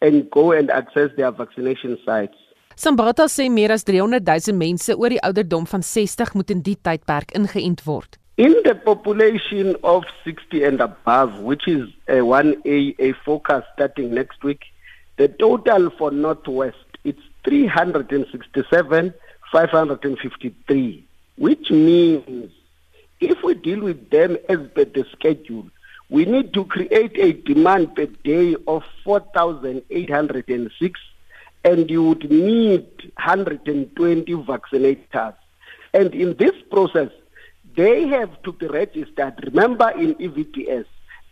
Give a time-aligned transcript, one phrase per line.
[0.00, 2.36] and go and access their vaccination sites.
[2.76, 6.78] Sambata sê meer as 300 000 mense oor die ouderdom van 60 moet in die
[6.80, 8.16] tydperk ingeënt word.
[8.40, 14.42] In the population of 60 and above, which is a 1A a focus starting next
[14.42, 14.64] week,
[15.18, 19.12] the total for Northwest it's 367
[19.52, 21.06] 553,
[21.36, 22.50] which means
[23.20, 25.66] if we deal with them as per the schedule,
[26.10, 31.00] we need to create a demand per day of 4,806
[31.64, 32.86] and you would need
[33.16, 35.34] 120 vaccinators.
[35.94, 37.10] And in this process,
[37.76, 39.34] they have to be registered.
[39.44, 40.86] Remember in EVTS,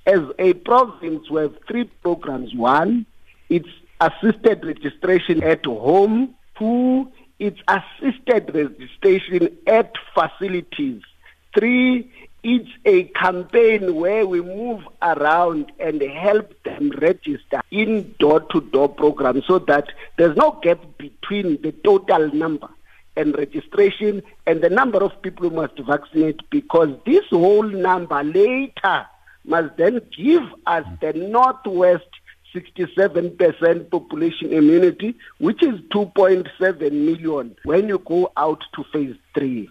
[0.06, 2.54] as a province, we have three programs.
[2.54, 3.04] One,
[3.48, 3.68] it's
[4.00, 6.34] assisted registration at home.
[6.58, 11.02] Two, it's assisted registration at facilities.
[11.58, 12.10] Three,
[12.42, 19.58] it's a campaign where we move around and help them register in door-to-door programs so
[19.58, 22.68] that there's no gap between the total number
[23.16, 29.06] and registration and the number of people who must vaccinate because this whole number later
[29.44, 32.06] must then give us the Northwest
[32.54, 39.68] 67% population immunity, which is 2.7 million when you go out to phase 3.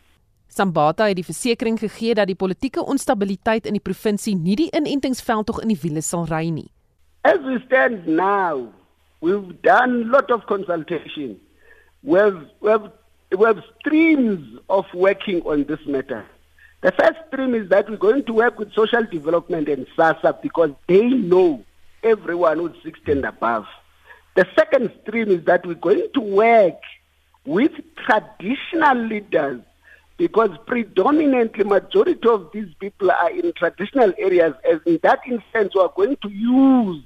[0.58, 5.46] Sambata het die versekering gegee dat die politieke onstabiliteit in die provinsie nie die inentingsveld
[5.50, 6.70] tog in die wiele sal ry nie.
[7.28, 8.70] As we stand now,
[9.22, 11.38] we've done a lot of consultation.
[12.02, 12.90] We've, we've,
[13.38, 16.26] we've streams of working on this matter.
[16.82, 20.72] The first stream is that we're going to work with social development and SASA because
[20.88, 21.64] they know
[22.04, 23.66] everyone who's 60 and above.
[24.36, 26.80] The second stream is that we're going to work
[27.46, 27.72] with
[28.06, 29.62] traditional leaders
[30.18, 35.82] because predominantly majority of these people are in traditional areas as in that instance we
[35.82, 37.04] are going to use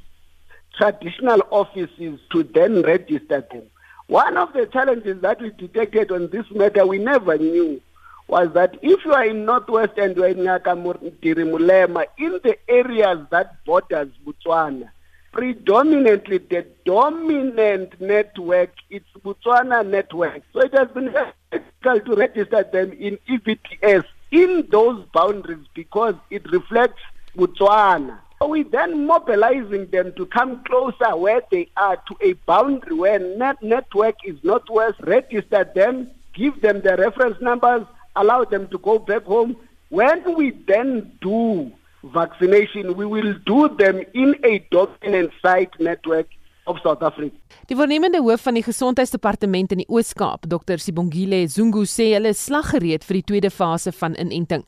[0.78, 3.64] traditional offices to then register them.
[4.08, 7.82] One of the challenges that we detected on this matter we never knew
[8.28, 13.20] was that if you are in Northwest and you are in Nyakamurimulema, in the areas
[13.30, 14.90] that borders Botswana,
[15.34, 20.44] predominantly the dominant network, it's Botswana network.
[20.54, 21.14] So it has been
[21.52, 27.02] difficult to register them in EVTS in those boundaries because it reflects
[27.38, 28.20] Botswana.
[28.40, 33.20] So we then mobilizing them to come closer where they are to a boundary where
[33.20, 37.86] net network is Northwest, register them, give them the reference numbers,
[38.16, 39.56] allow them to go back home.
[39.90, 41.72] When we then do
[42.04, 46.28] vaccination, we will do them in a dominant site network
[46.72, 47.36] of South Africa.
[47.70, 52.44] Die voornemende hoof van die gesondheidsdepartement in die Oos-Kaap, Dr Sibongile Zungu sê hulle is
[52.48, 54.64] slaggereed vir die tweede fase van inenting.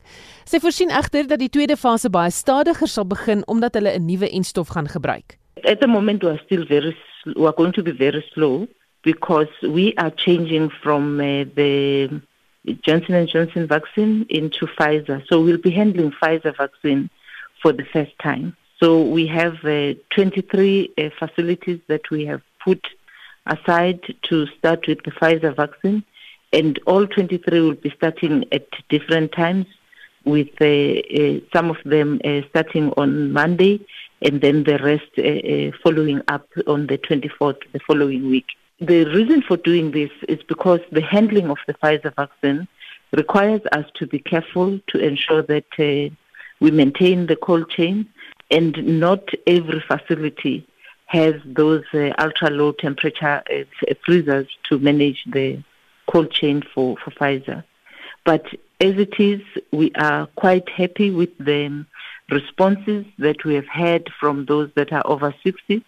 [0.48, 4.30] Sy voorsien egter dat die tweede fase baie stadiger sal begin omdat hulle 'n nuwe
[4.30, 5.38] enstof gaan gebruik.
[5.64, 8.66] At the moment we are still very we are going to be very slow
[9.02, 12.08] because we are changing from uh, the
[12.82, 15.22] Johnson and Johnson vaccine into Pfizer.
[15.28, 17.10] So we'll be handling Pfizer vaccine
[17.60, 18.56] for the first time.
[18.80, 22.86] So we have uh, 23 uh, facilities that we have put
[23.46, 26.02] aside to start with the Pfizer vaccine,
[26.52, 29.66] and all 23 will be starting at different times,
[30.24, 33.80] with uh, some of them starting on Monday,
[34.22, 38.46] and then the rest following up on the 24th, the following week.
[38.80, 42.66] The reason for doing this is because the handling of the Pfizer vaccine
[43.12, 46.12] requires us to be careful to ensure that uh,
[46.60, 48.08] we maintain the cold chain
[48.50, 50.66] and not every facility
[51.06, 53.64] has those uh, ultra low temperature uh,
[54.04, 55.62] freezers to manage the
[56.10, 57.62] cold chain for, for Pfizer.
[58.24, 58.46] But
[58.80, 61.84] as it is, we are quite happy with the
[62.30, 65.84] responses that we have had from those that are over 60.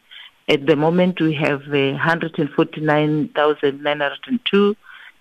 [0.49, 4.77] At the moment, we have uh, 149,902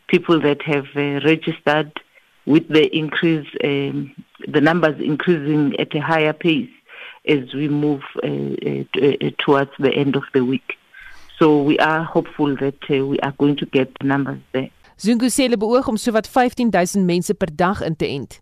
[0.07, 1.99] people that have uh, registered
[2.45, 4.13] with the increase, um,
[4.47, 6.69] the numbers increasing at a higher pace
[7.27, 10.77] as we move uh, uh, towards the end of the week.
[11.39, 14.69] So we are hopeful that uh, we are going to get the numbers there.
[14.97, 18.39] Zungu sê hulle beoog om sowat 15000 mense per dag in te ent.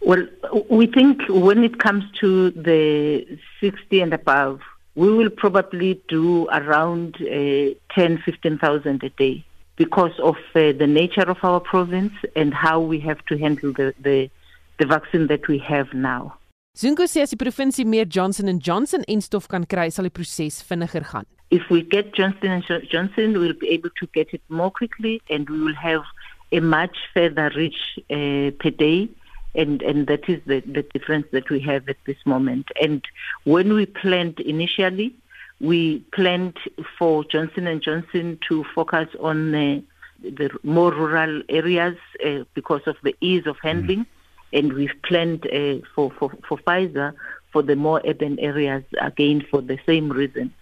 [0.00, 0.26] Well,
[0.68, 3.26] we think when it comes to the
[3.60, 4.60] 60 and above,
[4.94, 9.44] we will probably do around uh, 10 15000 a day
[9.76, 13.94] because of uh, the nature of our province and how we have to handle the
[14.00, 14.30] the,
[14.78, 16.36] the vaccine that we have now.
[16.74, 20.56] Zungu sê as die provinsie meer Johnson Johnson en stof kan kry, sal die proses
[20.66, 21.26] vinniger gaan.
[21.50, 25.48] If we get Johnson and Johnson, we'll be able to get it more quickly and
[25.48, 26.02] we will have
[26.50, 27.78] a much further reach
[28.10, 29.08] uh, per day
[29.54, 32.66] and and that is the the difference that we have at this moment.
[32.82, 33.04] And
[33.44, 35.14] when we planned initially,
[35.60, 36.58] we planned
[36.98, 39.80] for Johnson and Johnson to focus on uh,
[40.22, 44.06] the more rural areas uh, because of the ease of handling, mm.
[44.54, 47.12] And we've planned uh, for, for for Pfizer
[47.52, 50.54] for the more urban areas again for the same reason.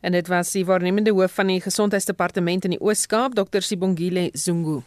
[0.00, 3.62] En dit was die waarnemende hoof van die Gesondheidsdepartement in die Oos-Kaap, Dr.
[3.62, 4.82] Sibongile Zungu.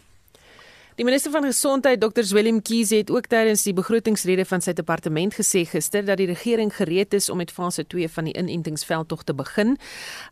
[0.98, 2.24] Die minister van Gesondheid, Dr.
[2.34, 6.72] Willem Kies, het ook tydens die begrotingsrede van sy departement gesê gister dat die regering
[6.74, 9.76] gereed is om met fase 2 van die inentingsveldtog te begin.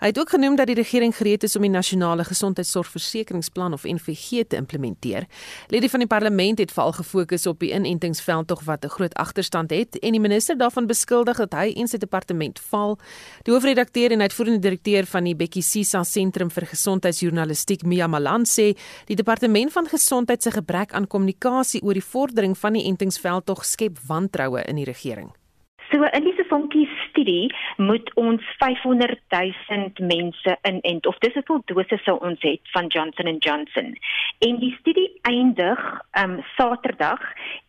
[0.01, 4.47] Hy het ook genoem dat die regering gereed is om die nasionale gesondheidsorgversekeringsplan of NVG
[4.49, 5.27] te implementeer.
[5.69, 9.99] Lede van die parlement het veral gefokus op die inentingsveldtog wat 'n groot agterstand het
[9.99, 12.97] en die minister daarvan beskuldig dat hy en sy departement val.
[13.43, 18.75] Die hoofredakteur en uitvoerende direkteur van die Bekkie Sisa Sentrum vir Gesondheidsjournalistiek, Mia Malan, sê
[19.05, 23.99] die departement van gesondheid gebrek aan kommunikasie oor die vordering van die entingsveld tog skep
[24.07, 25.33] wantroue in die regering.
[25.91, 32.15] So in die sonkie studie moet ons 500 000 mense inent of dis hoeveel dosisse
[32.19, 33.93] ons het van Johnson & Johnson.
[34.47, 35.79] En die studie eindig
[36.23, 37.21] um Saterdag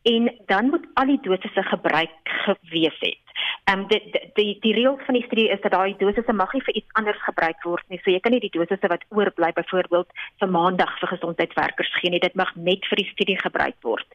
[0.03, 3.23] en dan moet al die dosisse gebruik gewees het.
[3.69, 6.63] Ehm um, die die die reël van die studie is dat daai dosisse mag nie
[6.67, 7.99] vir iets anders gebruik word nie.
[8.03, 12.23] So jy kan nie die dosisse wat oorbly byvoorbeeld vir maandag vir gesondheidswerkers gee nie.
[12.23, 14.07] Dit mag net vir die studie gebruik word.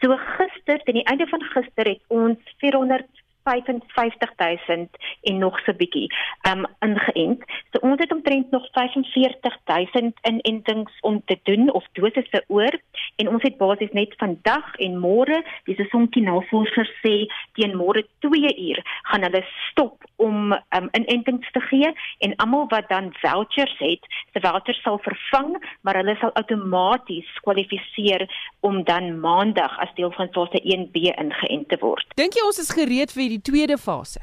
[0.00, 4.88] So gister, teen die einde van gister het ons 400 55000
[5.22, 6.08] en nog so bietjie
[6.48, 7.44] um ingeënt.
[7.72, 12.74] So ons het omtrent nog 45000 inentings om te doen of dosisse oor
[13.16, 18.04] en ons het basies net vandag en môre dis 'n sonkie navorsers sê teen môre
[18.20, 23.78] 2 uur gaan hulle stop om um inentings te gee en almal wat dan vouchers
[23.78, 28.26] het, se vouchers sal vervang, maar hulle sal outomaties kwalifiseer
[28.60, 32.06] om dan maandag as deel van fase 1B ingeënt te word.
[32.20, 34.20] Dink jy ons is gereed vir die tweede fase?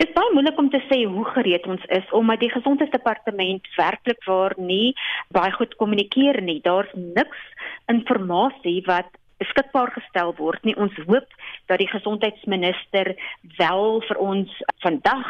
[0.00, 4.24] Dit is baie moeilik om te sê hoe gereed ons is omdat die gesondheidsdepartement werklik
[4.24, 4.94] waar nie
[5.36, 6.60] baie goed kommunikeer nie.
[6.64, 7.42] Daar's niks
[7.92, 9.10] inligting wat
[9.42, 10.76] beskikbaar gestel word nie.
[10.78, 11.28] Ons hoop
[11.70, 13.12] dat die gesondheidsminister
[13.58, 15.28] wel vir ons vandag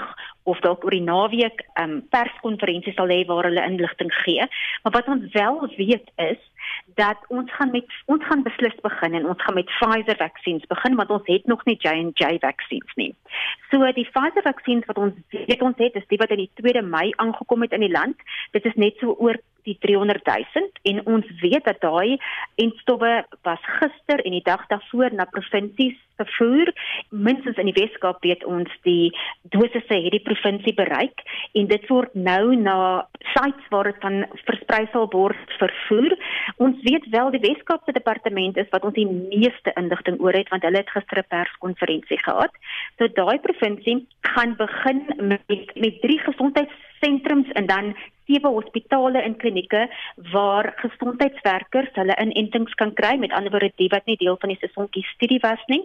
[0.51, 4.47] of dalk oor die naweek 'n um, perskonferensie sal hê waar hulle inligting gee.
[4.83, 6.41] Maar wat ons wel weet is
[6.95, 10.97] dat ons gaan met ons gaan beslis begin en ons gaan met Pfizer vaksines begin
[10.97, 13.15] want ons het nog nie J&J vaksines nie.
[13.71, 16.85] So die Pfizer vaksines wat ons weet ons het is die wat in die 2de
[16.87, 18.17] Mei aangekom het in die land.
[18.53, 22.19] Dit is net so oor die 300 000 en ons weet dat daai
[22.55, 23.13] enstowwe
[23.47, 26.73] was gister en die dag daarvoor na provinsies vervoer.
[27.11, 29.13] Minstens in die Weskaap weet ons die
[29.55, 31.25] dosisse het die provinsie bereik
[31.59, 32.79] en dit word nou na
[33.35, 36.17] sites waar dit van versprei sal word vervoer.
[36.57, 40.67] Ons weet wel die Weskaapse departement is wat ons die meeste inligting oor het want
[40.67, 42.53] hulle het gister 'n perskonferensie gehad.
[42.99, 45.43] So daai provinsie gaan begin met
[45.75, 47.95] met drie gesondheidssentrums en dan
[48.27, 49.87] sewe hospitale en klinieke
[50.33, 54.61] waar gesondheidswerkers hulle inentings kan kry met ander woorde die wat nie deel van die
[54.63, 55.83] sesonkie studie was nie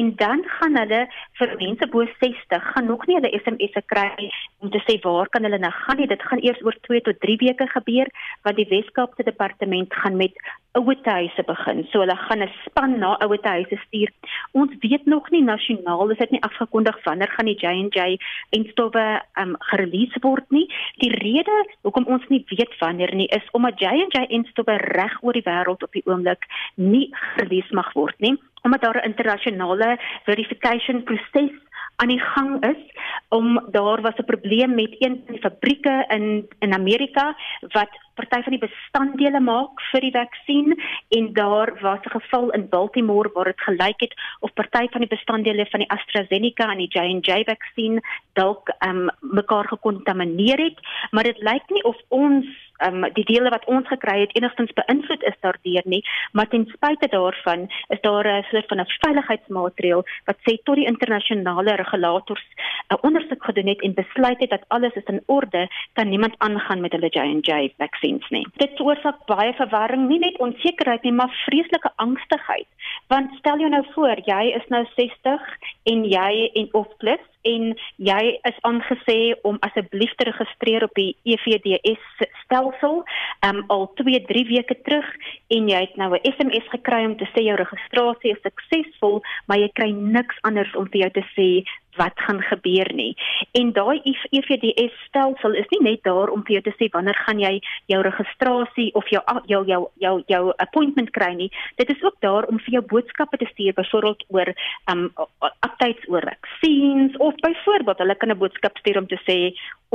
[0.00, 1.04] en dan gaan hulle
[1.40, 4.30] vir mense bo 60 gaan nog nie hulle SMS'e kry
[4.64, 7.20] om te sê waar kan hulle nou gaan nie dit gaan eers oor 2 tot
[7.28, 10.38] 3 weke gebeur want die Weskaapse departement gaan met
[10.74, 11.84] ouetehuise begin.
[11.90, 14.10] So hulle gaan 'n span na ouetehuise stuur.
[14.52, 18.18] Ons weet nog nie nasionaal, is dit nie afgekondig wanneer gaan die J&J
[18.50, 20.66] en stowwe um gerelease word nie.
[20.98, 25.36] Die rede hoekom ons nie weet wanneer nie is omdat J&J en stowwe reg oor
[25.36, 31.04] die wêreld op die oomblik nie gerelease mag word nie omdat daar 'n internasionale verification
[31.04, 31.52] proses
[31.96, 32.80] aan die gang is
[33.28, 38.42] om daar was 'n probleem met een van die fabrieke in in Amerika wat party
[38.42, 40.74] van die bestanddele maak vir die vaksin
[41.18, 45.14] en daar was 'n geval in Baltimore waar dit gelyk het of party van die
[45.16, 48.00] bestanddele van die AstraZeneca en die J&J vaksin
[48.32, 50.78] dalk um, mekaar gekontamineer het
[51.10, 52.46] maar dit lyk nie of ons
[52.82, 56.02] um, die dele wat ons gekry het enigstens beïnvloed is daardeur nie,
[56.32, 60.86] maar ten spyte daarvan is daar 'n soort van 'n veiligheidsmaatreël wat sê tot die
[60.86, 62.44] internasionale regulators
[62.90, 66.80] 'n ondersoek gedoen het en besluit het dat alles is in orde, kan niemand aangaan
[66.80, 67.72] met hulle J&J
[68.04, 68.46] vaksines nie.
[68.60, 72.66] Dit veroorsaak baie verwarring, nie net onsekerheid nie, maar vreeslike angstigheid.
[73.08, 75.40] Want stel jou nou voor, jy is nou 60
[75.84, 81.12] en jy en of plus en jy is aangesê om asseblief te registreer op die
[81.24, 83.02] EVDS stelsel
[83.46, 85.08] um, al 2 3 weke terug
[85.56, 89.58] en jy het nou 'n SMS gekry om te sê jou registrasie is suksesvol maar
[89.58, 91.48] jy kry niks anders om vir jou te sê
[91.96, 93.16] wat gaan gebeur nie.
[93.52, 97.40] En daai EVDS stelsel is nie net daar om vir jou te sê wanneer gaan
[97.42, 97.52] jy
[97.92, 101.50] jou registrasie of jou jou jou jou jou appointment kry nie.
[101.76, 104.52] Dit is ook daar om vir jou boodskappe te stuur byvoorbeeld oor
[104.92, 105.06] um
[105.40, 109.38] updates oor vaksines of byvoorbeeld hulle kan 'n boodskap stuur om te sê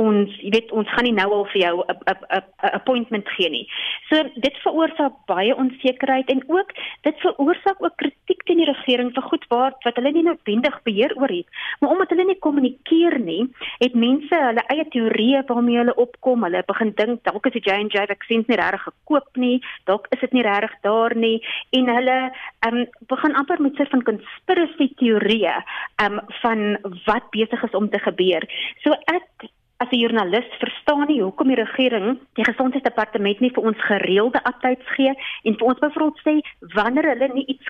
[0.00, 3.66] ons jy weet ons gaan nie nou al vir jou 'n appointment gee nie.
[4.08, 9.22] So dit veroorsaak baie onsekerheid en ook dit veroorsaak ook kritiek teen die regering vir
[9.22, 11.46] goed waar wat hulle nie noodwendig beheer oor het.
[11.80, 13.46] Maar omdat hulle nie kommunikeer nie,
[13.78, 16.44] het mense hulle eie teorieë waarmee hulle opkom.
[16.44, 20.32] Hulle begin dink dalk is die J&J vaksins nie regtig gekoop nie, dalk is dit
[20.32, 21.38] nie regtig daar nie
[21.76, 22.18] en hulle
[22.66, 25.56] um, begin amper met soort van conspiracy teorieë
[26.04, 26.76] um, van
[27.06, 28.46] wat besig is om te gebeur.
[28.84, 29.50] So ek
[29.82, 34.88] as 'n joernalis verstaan nie hoekom die regering die gesondheidsdepartement nie vir ons gereelde updates
[34.96, 35.12] gee
[35.44, 36.34] en vir ons byvoorbeeld sê
[36.76, 37.66] wanneer hulle nie iets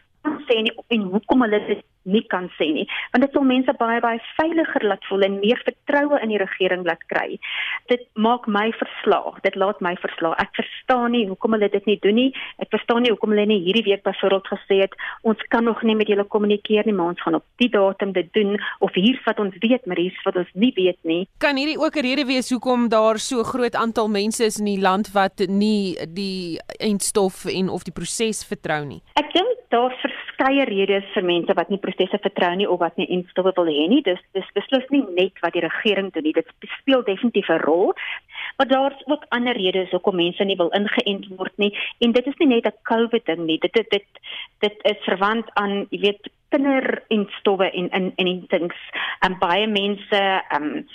[0.49, 4.01] sê nie en hoekom hulle dit nie kan sê nie want dit sal mense baie
[4.05, 7.39] baie veiliger laat voel en meer vertroue in die regering laat kry.
[7.93, 9.41] Dit maak my verslaag.
[9.45, 10.39] Dit laat my verslaag.
[10.43, 12.29] Ek verstaan nie hoekom hulle dit nie doen nie.
[12.63, 14.97] Ek verstaan nie hoekom hulle nie hierdie week byvoorbeeld gesê het
[15.29, 18.31] ons kan nog nie met julle kommunikeer nie, maar ons gaan op die datum dit
[18.37, 21.23] doen of hier's wat ons weet, maar hier's wat ons nie weet nie.
[21.43, 24.81] Kan hierdie ook 'n rede wees hoekom daar so groot aantal mense is in die
[24.81, 29.03] land wat nie die eindstof en of die proses vertrou nie?
[29.15, 33.07] Ek dink daar's verskeie redes vir mense wat nie prosesse vertrou nie of wat nie
[33.15, 34.03] instowwe wil hê nie.
[34.07, 36.35] Dis dis beslis nie net wat die regering doen nie.
[36.35, 36.51] Dit
[36.81, 37.95] speel definitief 'n rol.
[38.59, 41.73] Maar daar's ook ander redes hoekom mense nie wil ingeënt word nie.
[42.01, 43.59] En dit is nie net 'n COVID ding nie.
[43.59, 44.07] Dit dit dit,
[44.59, 48.79] dit is verwant aan, jy weet, kinder en stowwe en in en en things.
[49.21, 50.87] En baie mense um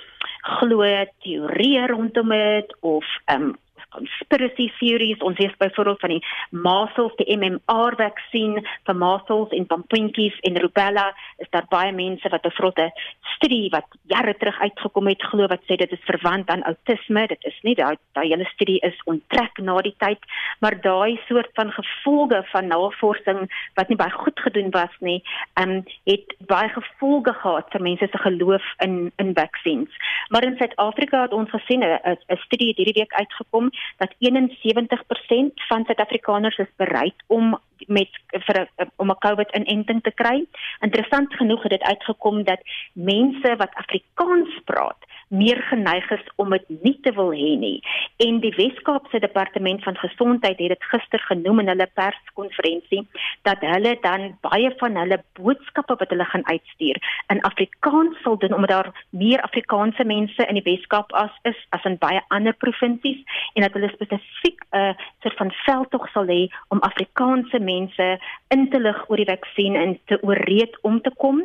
[0.41, 0.83] glo
[1.23, 3.55] teorieë rondom dit of um
[3.95, 5.23] conspiracy theories.
[5.25, 11.07] Ons het byvoorbeeld van die measles die MMR vaksin vir measles en pampoentjies en rubella.
[11.43, 12.91] Is daar baie mense wat 'n vrotte
[13.35, 17.41] studie wat jare terug uitgekom het glo wat sê dit is verwant aan outisme dit
[17.49, 20.19] is nie daai daai hele studie is onttrek na die tyd
[20.59, 23.41] maar daai soort van gevolge van navorsing
[23.75, 25.19] wat nie baie goed gedoen was nie
[25.61, 29.91] um, het baie gevolge gehad vir mense se geloof in in vaksins.
[30.29, 35.85] Maar in Suid-Afrika het ons gesien 'n studie het hierdie week uitgekom dat 71% van
[35.85, 40.45] Suid-Afrikaners is bereid om met vir om 'n COVID-inenting te kry.
[40.79, 42.59] Interessant genoeg het dit uitgekom dat
[42.93, 47.79] mense wat Afrikaans praat, meer geneig is om dit nie te wil hê nie.
[48.23, 53.03] En die Wes-Kaapse Departement van Gesondheid het dit gister genoem in hulle perskonferensie
[53.47, 57.01] dat hulle dan baie van hulle boodskappe wat hulle gaan uitstuur
[57.33, 61.83] in Afrikaans sal doen omdat daar meer Afrikaanse mense in die Wes-Kaap as is as
[61.89, 63.21] in baie ander provinsies
[63.53, 68.07] en dat hulle spesifiek 'n uh, soort van veldtog sal hê om Afrikaanse mense
[68.55, 71.43] in te lig oor die vaksin en te ooreed om te kom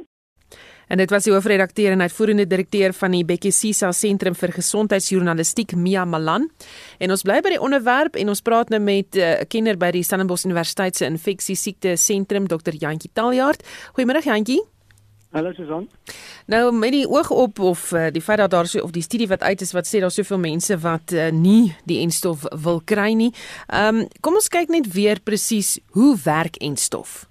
[0.91, 5.77] En dit was die hoofredakteur en uitvoerende direkteur van die Bekkie Sisa Sentrum vir Gesondheidsjournalistiek
[5.79, 6.49] Mia Malan.
[6.99, 9.77] En ons bly by die onderwerp en ons praat nou met eh, 'n uh, kenner
[9.79, 12.75] by die Stellenbosch Universiteit se Infeksie Siekte Sentrum Dr.
[12.75, 13.63] Jantjie Taljaard.
[13.95, 14.61] Goeiemôre Jantjie.
[15.31, 15.89] Hallo Susan.
[16.47, 19.29] Nou met die oog op of uh, die feit dat daar so of die studie
[19.29, 23.13] wat uit is wat sê daar soveel mense wat uh, nie die enstof wil kry
[23.13, 23.31] nie.
[23.69, 27.30] Ehm um, kom ons kyk net weer presies hoe werk enstof.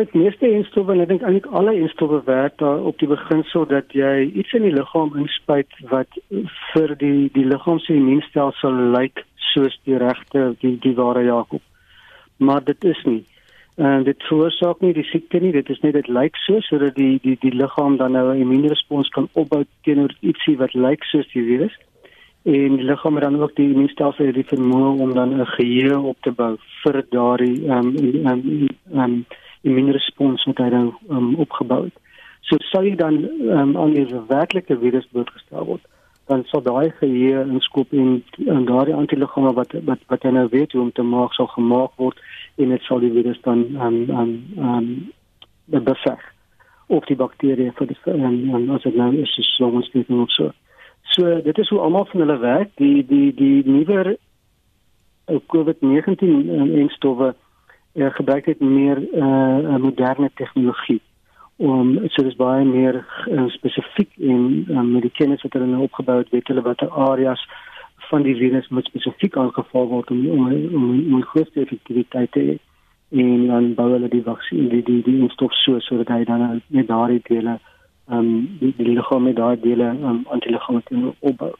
[0.00, 4.30] Dit meeste enstowwe, ek dink eintlik alle enstowwe werk daar op die beginsel dat jy
[4.40, 6.16] iets in die liggaam inspuit wat
[6.70, 11.60] vir die die liggaam se immuunstelsel lyk soos die regte die die ware Jakob.
[12.38, 13.18] Maar dit is nie.
[13.76, 17.18] En dit veroorsaak nie die siekte nie, dit is net dit lyk so sodat die
[17.26, 21.44] die die liggaam dan nou 'n immuunrespons kan opbou teenoor ietsie wat lyk soos die
[21.50, 21.76] virus.
[22.48, 26.00] En die liggaam het dan ook die immuunstelsel het die vermoë om dan 'n geheue
[26.00, 29.24] op te bou vir daardie ehm um, ehm um, um,
[29.66, 31.96] immuunrespons wat hy nou um, opgebou het.
[32.48, 35.84] So sou jy dan um, aan die werklike virus blootgestel word,
[36.30, 40.72] dan sal daai geheue inskop en, en daardie antiliggame wat wat wat hy nou weet
[40.72, 42.20] hoe om te maak sal gemaak word
[42.62, 44.32] en dit sal die virus dan aan aan
[44.72, 44.90] aan
[45.66, 46.22] beveg
[46.86, 50.26] of die bakterieë vir die en, en as dit nou is so ons dit nou
[50.36, 50.50] so.
[51.14, 54.16] So dit is hoe almal van hulle werk, die die die nuwe
[55.54, 56.50] COVID-19
[56.80, 57.34] en stowwe
[57.94, 61.00] uh, gebruik dit meer uh, moderne tegnologie
[61.56, 65.82] om so dis baie meer uh, spesifiek en uh, met die kennis wat hulle nou
[65.88, 67.42] opgebou het, weet hulle watter areas
[68.08, 72.44] van die virus moet spesifiek aangeval word om om om, om 'n groot effektiwiteit te
[72.48, 72.56] hê
[73.10, 76.88] en dan bou hulle die vaksin die die die instof so sodat hy dan met
[76.88, 77.58] daardie dele
[78.08, 81.52] ehm um, die, die liggaam met daardie dele um, antiliggame kan opbou.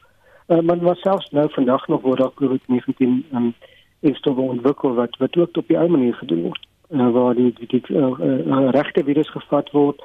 [0.47, 3.53] Uh, maar wat selfs nou vandag nog word daar COVID-19 ehm um,
[4.01, 6.67] instowwe ontwikkel wat wat ook op die ou manier gedoen word.
[6.91, 10.01] Uh, waar die die, die uh, uh, regte virus gevat word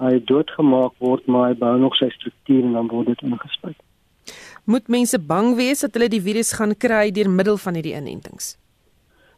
[0.00, 3.76] hy doodgemaak word maar hy bou nog sy struktuur en dan word dit ingespuit.
[4.64, 8.54] Moet mense bang wees dat hulle die virus gaan kry deur middel van hierdie inentings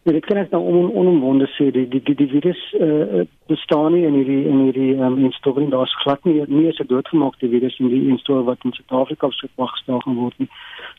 [0.02, 3.92] Ja, dit kan ek nou on, onomwonde sê die die die, die virus uh, bestaan
[3.94, 7.78] nie in hierdie in hierdie um, instowing daar's glad nie nie is 'n doodgemaakte virus
[7.78, 10.49] in die instow wat in Suid-Afrika beskikbaar gestel gaan word nie.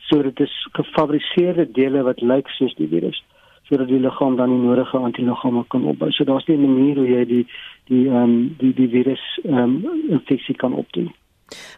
[0.08, 3.20] So dit is gefabriseerde dele wat lyk soos die virus
[3.68, 6.12] sodat die liggaam dan die nodige antiliggame kan opbou.
[6.12, 7.46] So daar's nie 'n manier hoe jy die
[7.92, 11.12] die ehm um, die die virus ehm um, infeksie kan opdoen.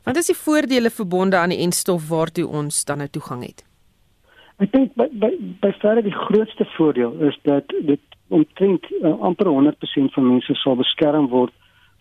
[0.03, 3.65] Wat is die voordele verbonde aan die enstof waartoe ons dan nou toegang het?
[4.63, 5.31] Ek dink by by
[5.61, 10.77] by verre die grootste voordeel is dat dit omtrent uh, amper 100% van mense sal
[10.79, 11.51] beskerm word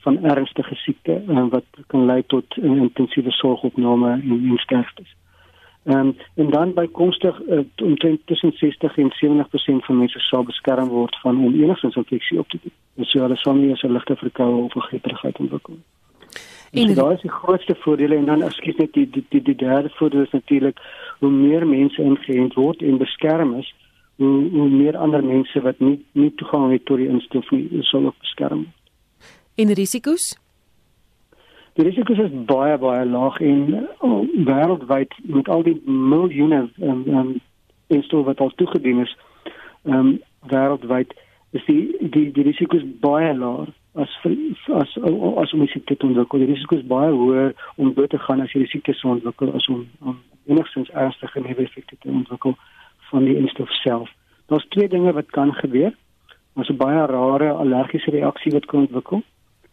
[0.06, 5.10] van ernstige siekte uh, wat kan lei tot uh, intensiewe sorgopname en, en sterftes.
[5.84, 10.88] Ehm um, en dan bykomstig uh, omtrent tussen 60 en 70% van mense sal beskerm
[10.88, 12.72] word van om enigstens infeksie op te doen.
[12.94, 15.76] Dus so hulle sal nie as 'n ligte verkoue of 'n grieperigheid ontwikkel.
[16.74, 19.54] En so, daar is die grootste voordele en dan ekskuus net die die die, die
[19.54, 20.78] derde voordeel is natuurlik
[21.18, 23.74] hoe meer mense ingeënt word en beskerm is,
[24.16, 28.10] hoe, hoe meer ander mense wat nie nie toegang het tot die instof nie, sal
[28.10, 28.80] ook beskerm word.
[29.54, 30.32] En risiko's?
[31.74, 37.30] Die risiko's is baie baie laag en oh, wêreldwyd met al die miljoene um, um,
[37.86, 39.14] instof wat al toegedien is,
[39.86, 40.12] ehm um,
[40.50, 41.14] wêreldwyd
[41.54, 44.10] is die die die risiko's baie laag as
[44.74, 44.96] as
[45.36, 46.38] as om siekte te ontwikkel.
[46.38, 49.52] Die risiko is baie hoër om dood te gaan as jy die siekte sou ontwikkel
[49.54, 52.56] as om om enigstens ernstige neeweffekte te ontwikkel
[53.10, 54.10] van die instof self.
[54.46, 55.94] Daar's twee dinge wat kan gebeur.
[56.54, 59.22] Ons 'n baie rare allergiese reaksie wat kan ontwikkel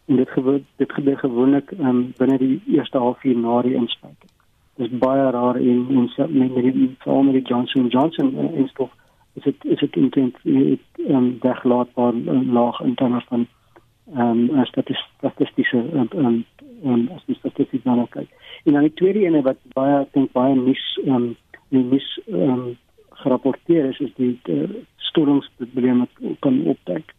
[0.08, 4.32] en dit gebeur dit gebeur gewoonlik um, binne die eerste halfuur na die inspuiting.
[4.76, 6.96] Dit is baie rar in in met die
[7.32, 8.90] die Johnson Johnson uh, instof
[9.34, 13.48] is dit is dit intent dit um, weglaatbaar uh, laag in terme van
[14.16, 16.46] ehm um, statistiese ehm um,
[16.84, 18.30] um, as die statistiek nou kyk.
[18.66, 21.32] En dan die tweede ene wat baie ek dink baie mis ehm
[21.72, 22.78] um, mis ehm um,
[23.24, 24.70] gerapporteer is is die uh,
[25.12, 26.08] stollingsprobleme
[26.40, 27.14] kan opdek.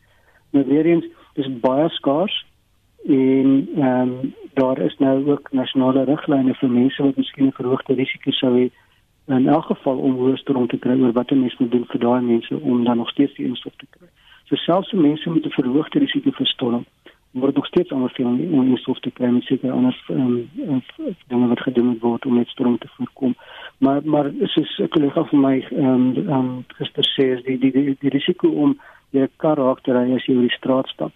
[0.50, 1.06] Nou weer eens
[1.38, 2.44] dis baie skaars
[3.08, 7.94] en ehm um, daar is nou ook nasionale riglyne vir mense wat miskien 'n verhoogde
[7.94, 8.70] risiko sou hê
[9.26, 12.00] in elk geval om hoër stroom te kry oor wat 'n mens moet doen vir
[12.00, 14.09] daai mense om dan nog steeds die instof te kry.
[14.48, 16.85] So selfs vir mense met 'n verhoogde risiko vir storm
[17.33, 20.83] word nog steeds anders veel om nie sof te kry met seker anders ehm um,
[21.28, 23.35] dinge wat gedoen word om net storm te voorkom.
[23.78, 27.42] Maar maar is is 'n kollega van my ehm um, ehm um, gister sê is
[27.44, 28.78] die die die, die risiko om
[29.12, 31.12] 'n kar raak te ry as jy oor die straat stap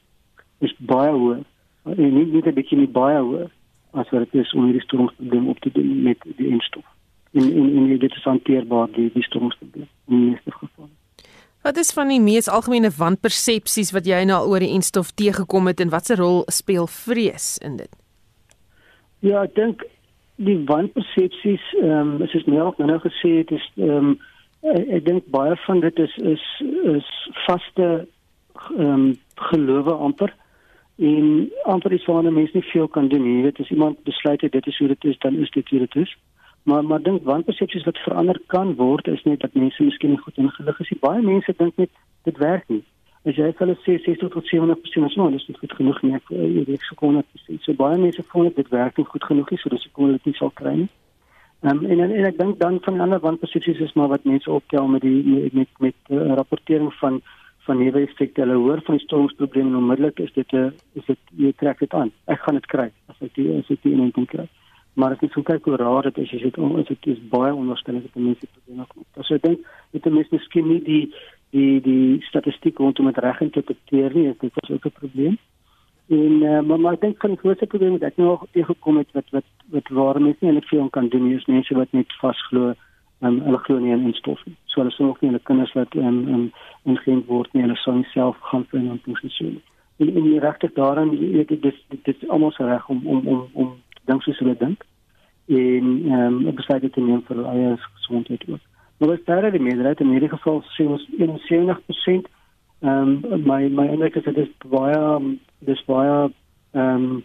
[0.60, 1.44] is baie hoër.
[1.84, 3.50] En nie net 'n bietjie nie baie hoër
[3.92, 6.84] as wat dit is om hierdie stormprobleem op te doen met die instof.
[7.32, 10.96] En en en dit is hanteerbaar die die stormprobleem in die meeste gevalle.
[11.66, 15.66] Wat is van die mees algemene wanpersepsies wat jy nou al oor die enstof teëgekom
[15.66, 17.90] het en watse rol speel vrees in dit?
[19.26, 19.82] Ja, ek dink
[20.38, 24.14] die wanpersepsies ehm um, is nou ook nou gesê het is ehm um,
[24.76, 26.46] ek dink baie van dit is is
[26.94, 27.10] is
[27.48, 29.10] vaste ehm um,
[29.50, 30.30] gelowe amper
[31.02, 33.40] en amper is waar mense nie veel kan doen nie.
[33.40, 35.82] Jy weet as iemand besluit het dit is hoe dit is, dan is dit hoe
[35.82, 36.14] dit is.
[36.66, 40.38] Maar maar dink wanpersepsies wat verander kan word is net dat mense miskien nie goed
[40.42, 40.98] ingelig is nie.
[41.00, 41.90] Baie mense dink net
[42.26, 42.82] dit werk nie.
[43.22, 46.18] As jy hulle sê 60 tot 70% is nou, dis nie goed genoeg nie.
[46.30, 47.60] Jy weet so kon dit sê.
[47.62, 50.28] So baie mense voel dit werk nie goed genoeg nie, so dis hoekom hulle dit
[50.32, 50.90] nie sal kry nie.
[51.62, 54.90] Um, en, en en ek dink dan van ander wanpersepsies is maar wat mense optel
[54.90, 57.22] met die met met, met uh, rapportering van
[57.70, 58.42] van nuwe effekte.
[58.42, 61.94] Hulle hoor van die stormsprobleme onmiddellik is dit 'n uh, is dit jy trek dit
[61.94, 62.10] aan.
[62.26, 64.50] Ek gaan dit kry as ek die as ek die inenting kry
[64.96, 67.52] maar as jy so kyk hoe raar dit is jy dit is dit is baie
[67.54, 69.04] onderstellend dat mense probleme kom.
[69.16, 71.02] Dus ek dink dit is mense miskien nie die
[71.56, 75.36] die die statistiek rondom dit reg interpreteer nie, dit is ook 'n probleem.
[76.08, 79.12] En uh, maar, maar ek dink van die grootste probleem wat ek nou teëgekom het
[79.12, 82.12] wat wat wat waar mense nie eintlik veel kan doen nie, is mense wat net
[82.20, 82.74] vasglo
[83.20, 84.56] um, hulle glo nie in instof nie.
[84.64, 86.52] So hulle ook nie hulle kinders wat um, in
[86.84, 89.60] in geen word nie, hulle sou self gaan vir 'n ontwikkeling.
[89.96, 93.48] En en die regtig daarin, ek dit dit is almal se reg om om om
[93.52, 93.74] om
[94.06, 94.84] dink soos hulle dink.
[95.46, 98.64] En ehm um, besluit te neem vir hulle eie gesondheid ook.
[98.98, 100.00] Maar wat daar die meerderheid?
[100.00, 102.28] In hierdie geval sê ons 71%
[102.80, 106.30] ehm um, my my indruk is dit is baie dis baie
[106.72, 107.24] ehm um,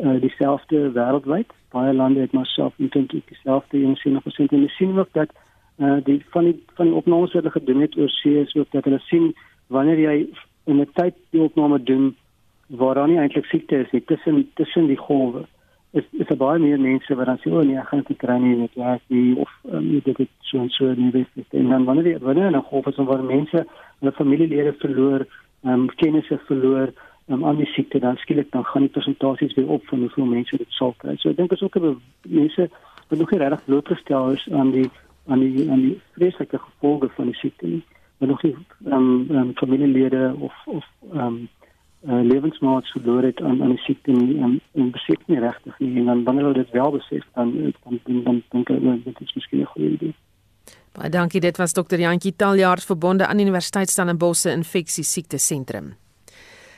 [0.00, 1.50] uh, dieselfde wêreldwyd.
[1.70, 5.30] Baie lande het maar self intend dieselfde 71% en ons sien ook dat
[5.78, 8.70] uh, die van die van die opnames wat hulle gedoen het oor see is ook
[8.70, 9.32] dat hulle sien
[9.66, 10.16] wanneer jy
[10.64, 12.16] in 'n tyd die opname doen
[12.66, 15.44] waar dan nie eintlik siekte is nie tussen tussen die golwe
[15.94, 18.36] is is baie meer mense wat dan sê o oh, nee, ek gaan dit kry
[18.42, 21.46] nie met ja, die of um, dit het so en so nie weet nie.
[21.60, 23.64] En dan wanneer jy wanneer 'n golf is waar mense
[24.00, 25.26] hulle familielede verloor,
[25.62, 26.90] ehm um, kennisse verloor,
[27.28, 30.24] ehm um, aan die siekte dan skielik dan gaan die persentasies weer op van hoeveel
[30.36, 31.16] mense dit sal kry.
[31.16, 32.68] So ek dink is ook 'n mense
[33.08, 34.90] wat nog nie regtig blootgestel is aan die
[35.26, 37.84] aan die aan die vreeslike gevolge van die siekte nie.
[38.18, 41.48] nog nie ehm um, um, familielede of of ehm um,
[42.06, 45.96] uh, lewensmaats verloor het aan aan die siekte nie en, en besef nie regtig nie
[45.98, 49.34] en dan wanneer hulle dit wel besef dan dan dan, dan dink ek dit is
[49.34, 50.14] miskien 'n goeie idee.
[50.92, 56.03] Baie dankie dit was dokter Jantjie Taljaard verbonde aan Universiteit Stellenbosch Infeksie Siekte Sentrum.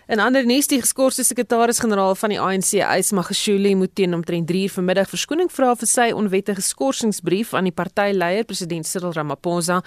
[0.07, 5.09] In ander nuus, die geskorste sekretaris-generaal van die ANC, Ysmagashule, moet teen omtrent 3:00 vanmiddag
[5.11, 9.81] verskoning vra vir sy onwettige skorsingsbrief aan die partyleier, president Cyril Ramaphosa.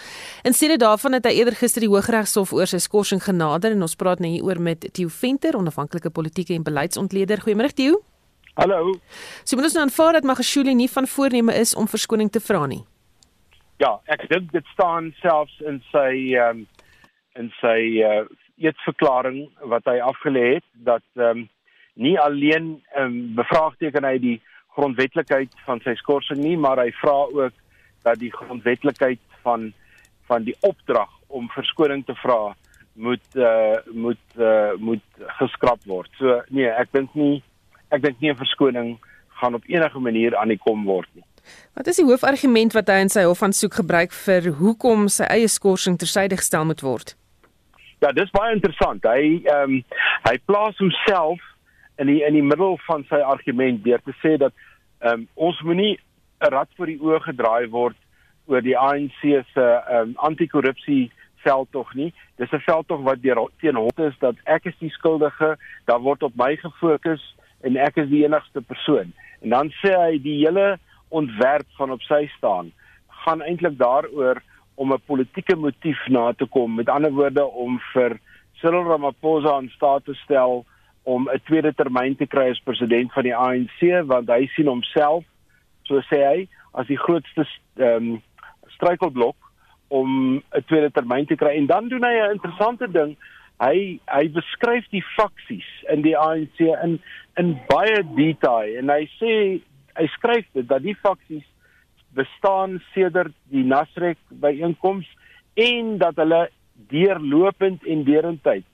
[0.44, 3.96] In steede daarvan het hy eerder gister die Hooggeregshof oor sy skorsing genader en ons
[3.96, 7.40] praat nou hieroor met Theo Venter, onafhanklike politieke en beleidsontleder.
[7.40, 8.04] Goeiemôre Theo.
[8.56, 9.00] Hallo.
[9.46, 12.66] So moet ons nou aanvaar dat Magashule nie van voorneme is om verskoning te vra
[12.66, 12.84] nie.
[13.78, 16.68] Ja, ek dink dit staan selfs in sy ehm um,
[17.36, 18.26] in sy uh,
[18.60, 21.48] eetsverklaring wat hy afgelê het dat ehm um,
[22.00, 24.38] nie alleen ehm um, bevraagteken hy die
[24.78, 27.56] grondwetlikheid van sy skorsing nie, maar hy vra ook
[28.08, 29.72] dat die grondwetlikheid van
[30.30, 32.56] van die opdrag om verskoning te vra
[32.94, 35.06] moet uh moet uh moet
[35.40, 36.10] geskraap word.
[36.20, 37.42] So nee, ek dink nie
[37.90, 38.98] ek dink nie 'n verskoning
[39.42, 41.24] gaan op enige manier aan die kom word nie.
[41.74, 45.98] Wat is die hoofargument wat hy in sy hofaansoek gebruik vir hoekom sy eie skorsing
[45.98, 47.16] tersyde gestel moet word?
[48.00, 49.04] Ja, dis baie interessant.
[49.04, 49.80] Hy ehm um,
[50.24, 51.40] hy plaas homself
[52.00, 54.56] in die in die middel van sy argument deur te sê dat
[55.04, 55.98] ehm um, ons moenie
[56.40, 57.98] 'n rad voor die oë gedraai word
[58.48, 61.12] oor die ANC se ehm um, anti-korrupsie
[61.44, 62.14] veldtog nie.
[62.38, 66.24] Dis 'n veldtog wat deur teen hom is dat ek is die skuldige, daar word
[66.24, 67.24] op my gefokus
[67.64, 69.14] en ek is die enigste persoon.
[69.42, 72.72] En dan sê hy die hele ontwerp van op sy staan
[73.26, 74.42] gaan eintlik daaroor
[74.80, 76.76] om 'n politieke motief na te kom.
[76.76, 78.20] Met ander woorde om vir
[78.54, 80.66] Cyril Ramaphosa in staat te stel
[81.04, 85.24] om 'n tweede termyn te kry as president van die ANC want hy sien homself,
[85.84, 88.22] so sê hy, as die grootste ehm um,
[88.68, 89.36] struikelblok
[89.88, 91.56] om 'n tweede termyn te kry.
[91.58, 93.18] En dan doen hy 'n interessante ding.
[93.60, 97.02] Hy hy beskryf die faksies in die ANC in
[97.36, 99.62] in baie detail en hy sê
[100.00, 101.46] hy skryf dit dat die faksies
[102.16, 105.08] bestaan sedert die Nasrek byeenkoms
[105.54, 106.50] en dat hulle
[106.90, 108.66] deurlopend en deurentyd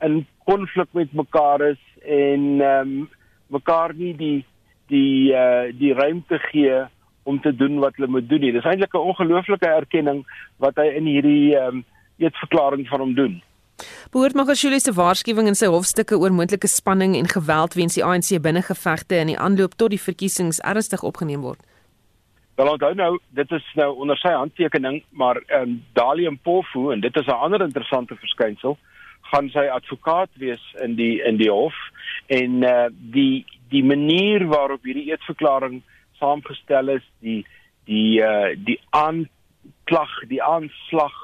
[0.00, 3.08] in konflik met mekaar is en ehm um,
[3.48, 4.44] mekaar nie die
[4.92, 6.84] die uh, die ruimte gee
[7.22, 8.52] om te doen wat hulle moet doen nie.
[8.52, 10.24] Dis eintlik 'n ongelooflike erkenning
[10.56, 11.84] wat hy in hierdie ehm um,
[12.18, 13.42] eetsverklaring van hom doen.
[14.10, 18.40] Behoort Magashule se waarskuwing in sy hofstukke oor moontlike spanning en geweld weens die ANC
[18.42, 21.60] binnengevegte in die aanloop tot die verkiesings ernstig opgeneem word?
[22.58, 27.00] Wel onthou nou, dit is nou onder sy handtekening, maar ehm um, Dalium Pofu en
[27.00, 28.74] dit is 'n ander interessante verskynsel,
[29.30, 31.76] gaan sy advokaat wees in die in die hof
[32.26, 35.82] en eh uh, die die manier waarop hierdie eetverklaring
[36.18, 37.46] saamgestel is, die
[37.84, 41.14] die eh uh, die aanklag, die aanslag,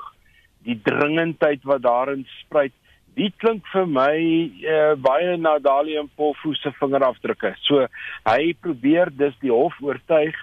[0.63, 2.73] die dringendheid wat daarin spruit,
[3.15, 4.17] dit klink vir my
[4.63, 7.55] eh uh, baie na Dalium Pofu se vingerafdrukke.
[7.61, 7.87] So
[8.25, 10.35] hy probeer dus die hof oortuig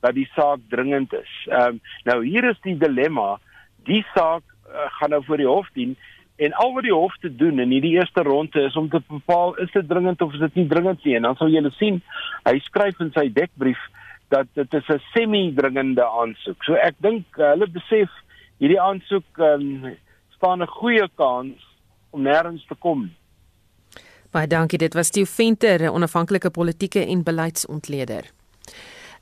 [0.00, 1.32] dat die saak dringend is.
[1.48, 3.38] Ehm um, nou hier is die dilemma.
[3.88, 5.96] Die saak uh, gaan nou voor die hof dien
[6.40, 9.56] en al wat die hof te doen in hierdie eerste ronde is om te bepaal
[9.60, 11.16] is dit dringend of is dit nie dringend nie.
[11.16, 12.00] En dan sal julle sien
[12.48, 13.80] hy skryf in sy dekbrief
[14.30, 16.64] dat dit is 'n semi-dringende aansoek.
[16.64, 18.10] So ek dink uh, hulle besef
[18.58, 19.96] hierdie aansoek um,
[20.36, 21.56] staan 'n goeie kans
[22.10, 23.10] om nêrens te kom.
[24.30, 24.78] Baie dankie.
[24.78, 28.39] Dit was Steve Venter, 'n onafhanklike politieke en beleidsontleder.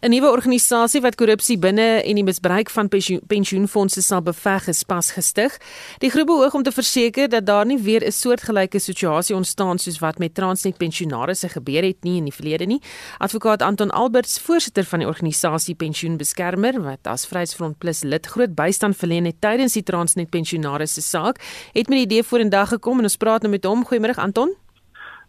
[0.01, 2.87] 'n Nuwe organisasie wat korrupsie binne en die misbruik van
[3.27, 5.57] pensioenfonde sal beveg is pas gestig.
[5.99, 9.99] Die groep beoog om te verseker dat daar nie weer 'n soortgelyke situasie ontstaan soos
[9.99, 12.81] wat met Transnet pensionaarsse gebeur het nie in die verlede nie.
[13.19, 18.97] Advokaat Anton Alberts, voorsitter van die organisasie Pensioenbeskermer wat as Vryheidsfront Plus lid groot bystand
[18.97, 23.17] verleen het tydens die Transnet pensionaarsse saak, het met die idee vorendag gekom en ons
[23.17, 23.85] praat nou met hom.
[23.85, 24.55] Goeiemôre Anton.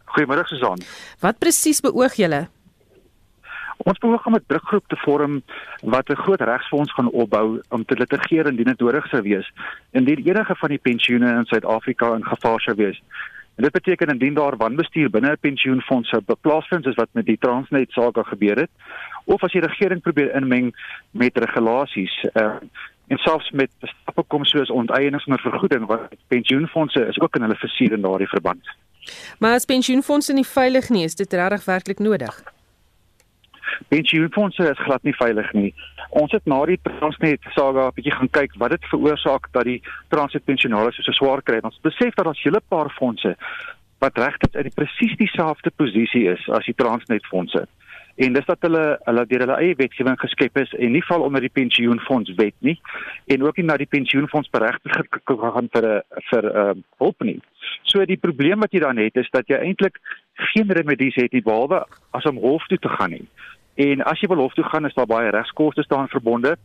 [0.05, 0.81] Goeiemôre Susan.
[1.19, 2.49] Wat presies beoog julle?
[3.87, 5.41] Ons behoort om 'n drukgroep te vorm
[5.81, 9.51] wat 'n groot regsfonds gaan opbou om te litigeer indien dit nodig sou wees
[9.91, 13.01] indien enige van die pensioene in Suid-Afrika in gevaar sou wees.
[13.55, 17.37] En dit beteken indien daar wanbestuur binne 'n pensioenfonds sou plaasvind soos wat met die
[17.37, 18.69] Transnet saak gebeur het
[19.25, 20.75] of as die regering probeer inmeng
[21.11, 22.55] met regulasies uh,
[23.07, 27.55] en selfs met stappe kom soos onteiening sonder vergoeding wat pensioenfondse is ook in hulle
[27.55, 28.69] versuur in daardie verband.
[29.39, 32.43] Maar as pensioenfondse nie veilig nie, is dit regtig werklik nodig?
[33.87, 35.73] Pensioenfondse is glad nie veilig nie.
[36.09, 39.81] Ons het na die Transnet saga 'n bietjie gaan kyk wat dit veroorsaak dat die
[40.09, 41.59] Transnet pensionaars so swaar kry.
[41.63, 43.35] Ons besef dat daar's hele paar fondse
[43.99, 47.67] wat regtig in presies dieselfde posisie is as die Transnet fondse.
[48.19, 51.43] en dis dat hulle hulle deur hulle eie wetgewing geskep is en nie val onder
[51.43, 52.75] die pensioenfonds wet nie
[53.31, 54.97] en ook nie na die pensioenfonds beregtig
[55.29, 56.01] gaan vir 'n
[56.31, 57.39] vir 'n uh, hulp nie.
[57.83, 59.99] So die probleem wat jy dan het is dat jy eintlik
[60.53, 63.27] geen remedies het nie behalwe as om hof toe te gaan nie.
[63.79, 66.57] En as jy wil hof toe gaan is daar baie regskoste staan verbonde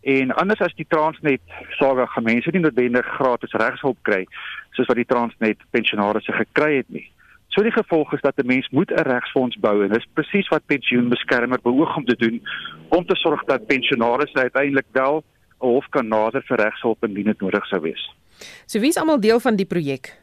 [0.00, 1.42] en anders as die Transnet
[1.78, 4.22] saga gaan mense nie noodwendig gratis regshulp kry
[4.74, 7.04] soos wat die Transnet pensionaarsse gekry het nie.
[7.52, 10.66] So die gevolg is dat 'n mens moet 'n regsfonds bou en dis presies wat
[10.66, 12.40] pensioenbeskermer beoog om te doen
[12.88, 15.22] om te sorg dat pensionaars uiteindelik wel
[15.60, 18.10] 'n hof kan nader vir regshulp indien dit nodig sou wees.
[18.66, 20.16] So wie is almal deel van die projek?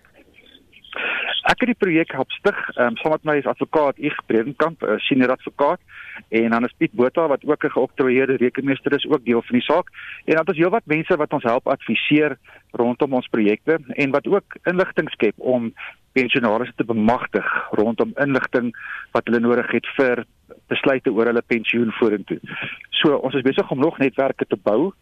[1.49, 4.83] Ek het die projek help stig, ehm um, saam met my is advokaat Ig Bredenkamp,
[4.85, 5.79] 'n senior advokaat
[6.29, 9.65] en dan is Piet Botha wat ook 'n geoktroeëerde rekenmeester is ook deel van die
[9.65, 9.87] saak
[10.25, 12.37] en dan is heelwat mense wat ons help adviseer
[12.71, 15.73] rondom ons projekte en wat ook inligting skep om
[16.11, 18.75] pensionaars te bemagtig rondom inligting
[19.11, 20.25] wat hulle nodig het vir
[20.67, 22.39] besluite oor hulle pensioen vorentoe.
[22.89, 24.93] So ons is besig om nog netwerke te bou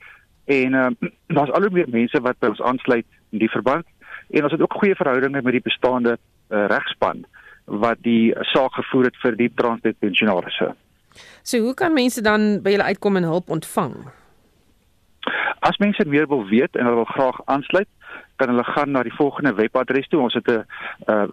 [0.45, 0.89] en uh,
[1.35, 3.85] daar's al hoe meer mense wat by ons aansluit in die verband
[4.29, 7.25] en ons het ook goeie verhoudinge met die bestaande uh, regspan
[7.65, 10.61] wat die saak gevoer het vir die Transnet pensionaars.
[11.43, 13.95] So hoe kan mense dan by julle uitkom en hulp ontvang?
[15.59, 17.89] As mense meer wil weet en hulle wil graag aansluit,
[18.37, 20.21] kan hulle gaan na die volgende webadres toe.
[20.21, 20.65] Ons het 'n
[21.11, 21.29] 'n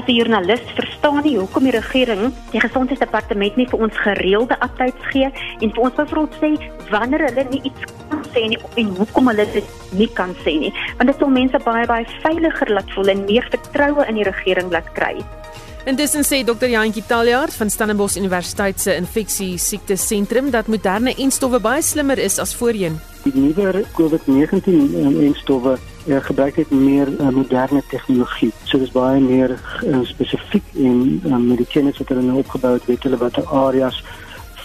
[0.00, 5.04] as 'n joernalis verstaan nie hoekom die regering die gesondheidsdepartement nie vir ons gereelde updates
[5.12, 5.28] gee
[5.60, 6.50] en vir ons byvoorbeeld sê
[6.88, 10.72] wanneer hulle nie iets kan sê nie en hoekom hulle dit nie kan sê nie.
[10.96, 14.72] Want dit sal mense baie baie veiliger laat voel en meer vertroue in die regering
[14.72, 15.20] laat kry.
[15.88, 16.68] Intussen sê Dr.
[16.68, 22.36] Jantjie Taljaard van Stellenbosch Universiteit se infeksie siekte sentrum dat moderne enstowwe baie slimmer is
[22.38, 22.98] as voorheen.
[23.24, 24.68] Die nuwe COVID-19
[25.24, 28.50] enstowwe uh, gebruik net meer uh, moderne tegnologie.
[28.68, 32.74] So dis baie meer uh, spesifiek en uh, met die kennis wat hulle nou opgebou
[32.76, 34.02] het, weet hulle watter areas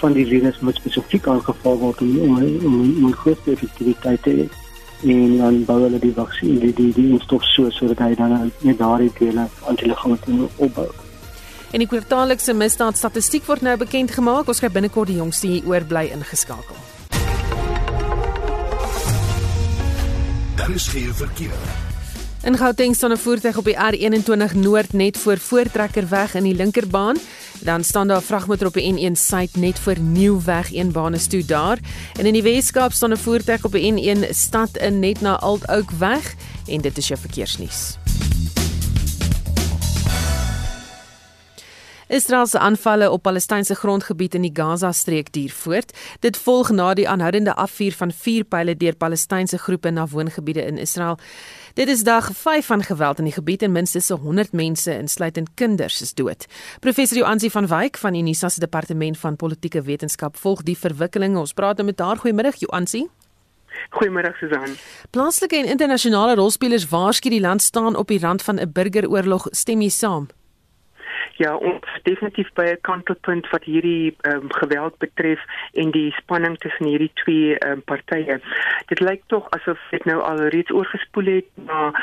[0.01, 4.49] van die virus moet spesifiek aangeval word om om om, om groot effektiwiteit te hê
[5.07, 8.83] en dan bou hulle die vaksin die die die enstof so sodat hy dan net
[8.83, 10.91] daardie dele antiliggame kan opbou.
[11.73, 14.47] En die kwartaallikse misdaadstatistiek word nou bekend gemaak.
[14.47, 16.77] Ons gaan binnekort die jongste hier oor bly ingeskakel.
[20.55, 21.57] Daar is geen verkeer.
[22.43, 27.17] In Gauteng staan 'n voertuig op die R21 Noord net voor Voortrekkerweg in die linkerbaan.
[27.59, 31.27] Dan staan daar 'n vragmotor op die N1 Suid net voor Nieuwweg een baan is
[31.27, 31.79] toe daar.
[32.19, 35.91] En in die Weskaap staan 'n voertuig op die N1 stad in net na Altouk
[35.91, 36.36] weg
[36.67, 37.97] en dit is jou verkeersnuus.
[42.13, 45.93] Israel se aanvalle op Palestynse grondgebied in die Gaza-streek duur voort.
[46.19, 50.78] Dit volg na die aanhoudende afvuur van vier pile deur Palestynse groepe na woongebiede in
[50.78, 51.17] Israel.
[51.73, 56.02] Dit is dag 5 van geweld in die gebied en minstens 100 mense, insluitend kinders,
[56.02, 56.45] is dood.
[56.80, 61.39] Professor Joansi van Wyk van Unisa se departement van politieke wetenskap volg die verwikkelinge.
[61.39, 62.21] Ons praat nou met haar.
[62.21, 63.08] Goeiemôre Joansi.
[63.89, 64.78] Goeiemôre Susan.
[65.10, 69.47] Plaaslike en internasionale rolspelers waarsku die land staan op die rand van 'n burgeroorlog.
[69.52, 70.28] Stem jy saam?
[71.41, 75.39] Ja, ons definitief by 'n kantelpunt wat hierdie um, geweld betref
[75.74, 78.39] en die spanning tussen hierdie twee um, partye.
[78.86, 81.93] Dit lyk tog asof dit nou al reeds oorgespoel het na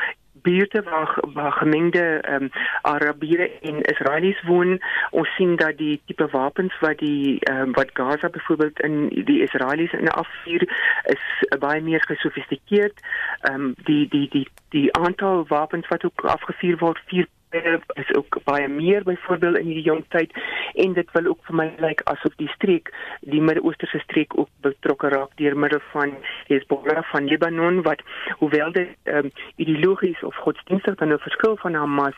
[0.42, 2.50] buurte waar waar gemengde um,
[2.82, 4.82] Arabiere en Israelies woon.
[5.10, 9.92] Ons sien dat die tipe wapens wat die um, wat Gaza byvoorbeeld in die Israelies
[9.92, 10.62] in afvuur
[11.04, 11.24] is
[11.58, 13.00] baie meer gesofistikeerd.
[13.40, 18.38] Ehm um, die die die die aantal wapens wat ook afgevuur word, vier is ook
[18.44, 20.32] baie meer byvoorbeeld in hierdie jong tyd
[20.74, 24.48] en dit wil ook vir my lyk like, asof die streek die Midde-Oosterse streek ook
[24.62, 26.14] betrokke raak deur middel van
[26.46, 28.02] Hezbollah van Libanon wat
[28.38, 32.16] hoewel dit um, ideologies of godsdienstig dan 'n verskil van Hamas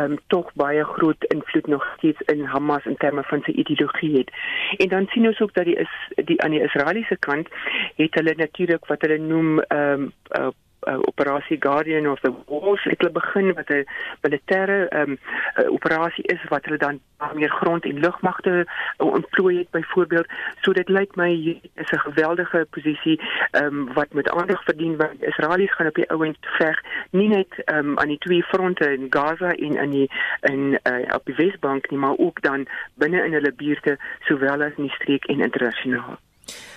[0.00, 4.30] um, tog baie groot invloed nog steeds in Hamas in terme van sy ideologie het.
[4.76, 7.48] En dan sien ons ook dat die is die aan die Israeliese kant
[7.96, 10.48] het hulle natuurlik wat hulle noem um, uh,
[10.86, 13.86] uh, operasie Guardian of the Walls het hulle begin wat 'n
[14.20, 15.18] militêre um,
[15.56, 17.00] uh, operasie is wat hulle dan
[17.34, 18.66] meer grond en lugmagte
[18.96, 20.26] ontplooi het byvoorbeeld
[20.60, 23.20] so dit lyk my is 'n geweldige posisie
[23.52, 27.98] um, wat met aandag verdien want Israelies gaan op die ouend veg nie net um,
[27.98, 31.98] aan die twee fronte in Gaza en in die in uh, op die Wesbank nie
[31.98, 36.18] maar ook dan binne in hulle buurte sowel as in die streek en internasionaal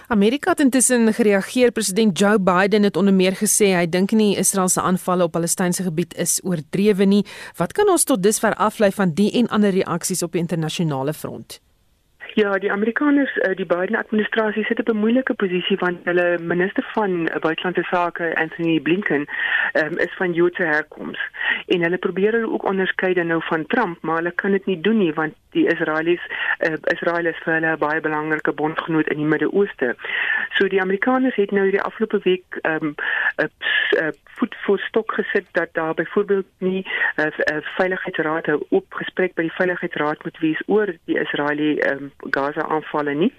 [0.08, 1.72] Amerika het intussen gereageer.
[1.72, 5.84] President Joe Biden het onder meer gesê hy dink nie Israel se aanvalle op Palestynse
[5.84, 7.24] gebied is oordrewe nie.
[7.58, 11.60] Wat kan ons tot dusver aflei van die en ander reaksies op die internasionale front?
[12.34, 16.84] Ja, die Amerikaners, eh, die Biden administrasie sit op 'n moeilike posisie want hulle minister
[16.94, 19.26] van buitelandse sake, Anthony Blinken,
[19.74, 21.20] um, is van Joodse herkoms.
[21.68, 24.82] En hulle probeer hulle ook onderskei dan nou van Trump, maar hulle kan dit nie
[24.82, 26.22] doen nie want die Israelies
[26.60, 29.96] uh, Israel is vir hulle 'n baie belangrike bondgenoot in die Midde-Ooste.
[30.58, 32.96] So die Amerikaners het nou die afgelope week ehm um,
[33.38, 33.50] 'n
[34.02, 34.08] uh,
[34.38, 39.34] voet voor stok gesit dat daar byvoorbeeld nie 'n uh, uh, veiligheidsraad 'n oop gesprek
[39.34, 43.34] by die veiligheidsraad moet wees oor die Israeliese um, Gaza aanvalle nie.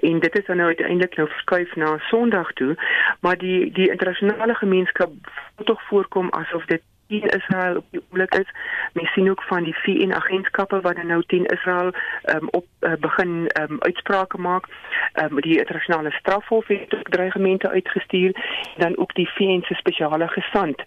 [0.00, 2.74] En dit is dan nou uiteindelik nou verskuif na Sondag toe,
[3.20, 5.10] maar die die internasionale gemeenskap
[5.56, 8.50] moet tog voorkom asof dit teen Israel op die oomblik is.
[8.92, 11.92] Mens sien ook van die VN agentskappe wat nou teen Israel
[12.24, 14.64] um, op uh, begin um, uitsprake maak.
[15.22, 18.32] Um, die internasionale strafhof het ook dreigemente uitgestuur
[18.76, 20.82] dan ook die VN se spesiale gesant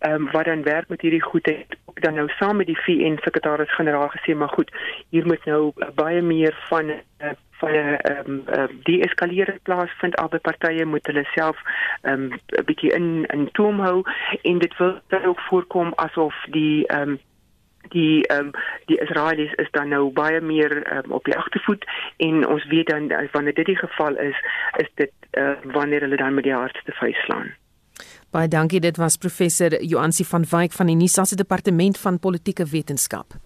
[0.00, 4.08] um, wat dan werk met hierdie goedheid ook dan nou saam met die VN sekretaris-generaal
[4.08, 4.70] gesê maar goed
[5.08, 6.98] hier moet nou uh, baie meer van uh,
[7.68, 11.58] 'n ehm um, uh, die eskalering plaasvind albei partye moet hulle self
[12.02, 14.02] ehm um, 'n bietjie in in toom hou
[14.42, 17.20] en dit wil ook voorkom asof die ehm um,
[17.88, 18.50] die ehm um,
[18.86, 21.84] die Israelies is dan nou baie meer um, op die agtervoet
[22.16, 24.36] en ons weet dan wanneer dit die geval is
[24.76, 27.54] is dit uh, wanneer hulle dan met die hardste vuis slaan.
[28.30, 32.66] Baie dankie dit was professor Joansi van Wyk van die NISA se departement van politieke
[32.66, 33.43] wetenskap.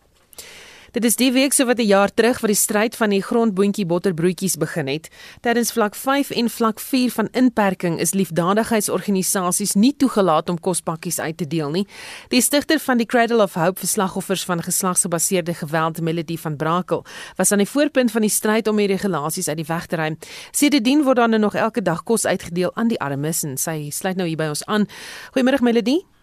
[0.92, 3.86] Dit is die week so wat 'n jaar terug wat die stryd van die grondboontjie
[3.86, 5.08] botterbroodjies begin het.
[5.40, 11.36] Tydens vlak 5 en vlak 4 van inperking is liefdadigheidsorganisasies nie toegelaat om kospakkies uit
[11.36, 11.86] te deel nie.
[12.28, 17.04] Die stigter van die Cradle of Hope vir slagoffers van geslagsgebaseerde geweld, Melody van Brakel,
[17.36, 20.18] was aan die voorpunt van die stryd om die regulasies uit die weg te ruim.
[20.50, 24.28] Sedertdien word dan nog elke dag kos uitgedeel aan die armes en sy sluit nou
[24.28, 24.86] hier by ons aan.
[25.32, 26.17] Goeiemôre Melody.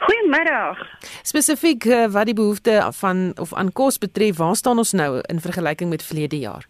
[0.00, 0.78] Goeiemiddag.
[1.22, 5.40] Spesifiek uh, wat die behoefte van of aan kos betref, waar staan ons nou in
[5.40, 6.66] vergelyking met verlede jaar?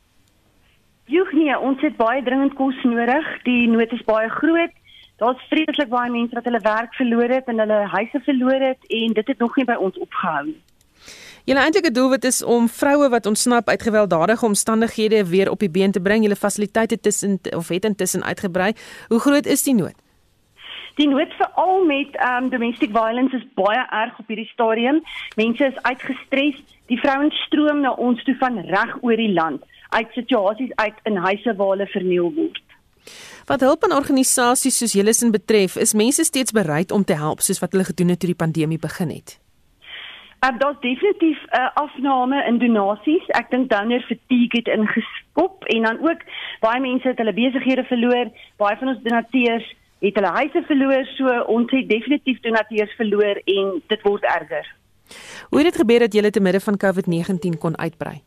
[1.05, 3.27] Joeg nee, ons het baie dringend kos nodig.
[3.45, 4.73] Die nood is baie groot.
[5.23, 9.13] Daar's vreeslik baie mense wat hulle werk verloor het en hulle huise verloor het en
[9.13, 10.61] dit het nog nie by ons opgehou nie.
[11.45, 15.93] Julle eintlike doelwit is om vroue wat ontsnap uit gewelddadige omstandighede weer op die been
[15.93, 16.25] te bring.
[16.25, 18.73] Julle fasiliteite tussen of het intussen uitgebrei.
[19.09, 20.04] Hoe groot is die nood?
[20.95, 25.03] Die nood veral met um domestic violence is baie erg op hierdie stadium.
[25.37, 26.61] Mense is uitgestres.
[26.87, 31.17] Die vrouens stroom na ons toe van reg oor die land uit situasies uit in
[31.17, 32.63] huise waar hulle verniel word.
[33.47, 37.43] Wat hulp aan organisasies soos julle sin betref, is mense steeds bereid om te help
[37.45, 39.39] soos wat hulle gedoen het toe die pandemie begin het.
[40.45, 43.27] Uh, Daar's definitief 'n uh, afname in donasies.
[43.29, 46.21] Ek dink donor fatigue het ingeskop en dan ook
[46.61, 48.27] baie mense het hulle besighede verloor.
[48.57, 53.75] Baie van ons donateurs het hulle huise verloor, so ons het definitief donateurs verloor en
[53.89, 54.69] dit word erger.
[55.49, 58.23] Hoe het dit gebeur dat julle te midde van COVID-19 kon uitbrei?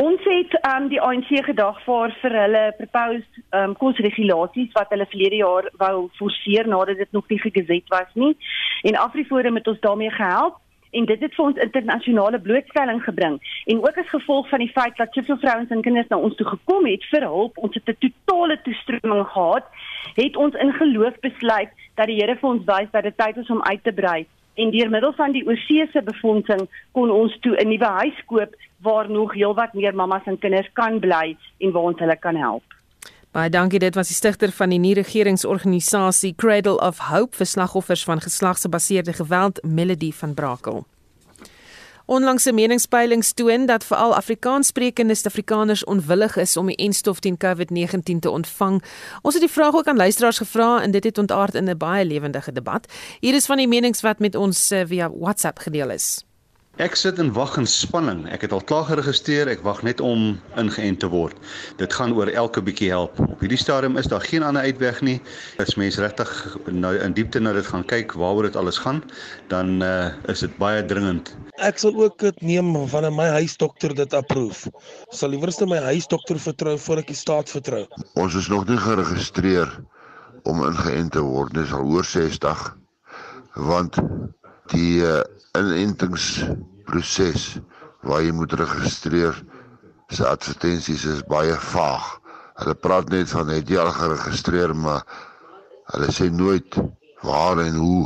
[0.00, 5.68] Ons het um die ANC gedagvaar vir hulle proposed um kosregulasies wat hulle verlede jaar
[5.82, 8.32] wou forceer nadat dit nog nie gegeset was nie.
[8.88, 10.56] En Afriforum het ons daarmee gehelp
[10.92, 13.38] en dit het vir ons internasionale blootstelling gebring.
[13.72, 16.46] En ook as gevolg van die feit dat soveel vrouens en kinders na ons toe
[16.46, 19.64] gekom het vir hulp ons het 'n totale toestroming gehad
[20.14, 23.50] het ons in geloof besluit dat die Here vir ons wys dat dit tyd is
[23.50, 24.26] om uit te brei.
[24.54, 29.10] En deur middel van die oorsese befondsing kon ons toe 'n nuwe huis koop waar
[29.10, 32.81] nog heelwat meer mammas en kinders kan bly en waar ons hulle kan help
[33.32, 38.20] Baie dankie dit was die stigter van die nie-regeringsorganisasie Cradle of Hope vir slagoffers van
[38.20, 40.82] geslagsgebaseerde geweld Melody van Brakel.
[42.04, 48.30] Onlangse meningspeilings toon dat veral Afrikaanssprekende Suid-Afrikaners onwillig is om die enstof teen COVID-19 te
[48.30, 48.82] ontvang.
[49.22, 52.04] Ons het die vraag ook aan luisteraars gevra en dit het ontaard in 'n baie
[52.04, 52.86] lewendige debat.
[53.20, 56.24] Hier is van die menings wat met ons eh, via WhatsApp gedeel is.
[56.80, 58.22] Ek sit in wag en spanning.
[58.32, 59.50] Ek het al klaar geregistreer.
[59.52, 61.36] Ek wag net om ingeënt te word.
[61.76, 63.18] Dit gaan oor elke bietjie help.
[63.20, 65.18] Op hierdie stadium is daar geen ander uitweg nie.
[65.60, 66.30] As mense regtig
[66.72, 69.02] nou in diepte na dit gaan kyk waaroor dit alles gaan,
[69.52, 71.34] dan uh, is dit baie dringend.
[71.60, 74.72] Ek sal ook dit neem van my huisdokter dit approve.
[75.12, 77.84] Sal liewerste my huisdokter vertrou voor ek die staat vertrou.
[78.16, 79.76] Ons is nog nie geregistreer
[80.48, 82.64] om ingeënt te word, dis al oor 60
[83.60, 84.00] want
[84.72, 85.20] die uh,
[85.58, 87.42] inentingsproses
[88.02, 89.36] waar jy moet registreer
[90.12, 92.06] se advertensies is baie vaag.
[92.60, 95.04] Hulle praat net van het jy al geregistreer, maar
[95.92, 96.76] hulle sê nooit
[97.22, 98.02] waar en hoe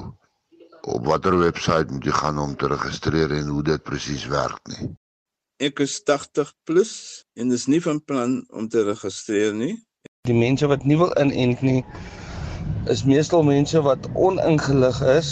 [0.87, 4.91] op watter webwerf moet jy gaan om te registreer en hoe dit presies werk nie.
[5.63, 6.93] Ek is 80 plus
[7.39, 9.75] en dis nie van plan om te registreer nie.
[10.27, 11.83] Die mense wat nie wil inent nie
[12.91, 15.31] is meestal mense wat oningelig is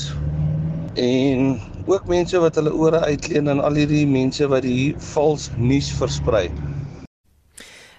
[0.98, 5.92] en ook mense wat hulle ore uitleen aan al hierdie mense wat die vals nuus
[5.92, 6.48] versprei.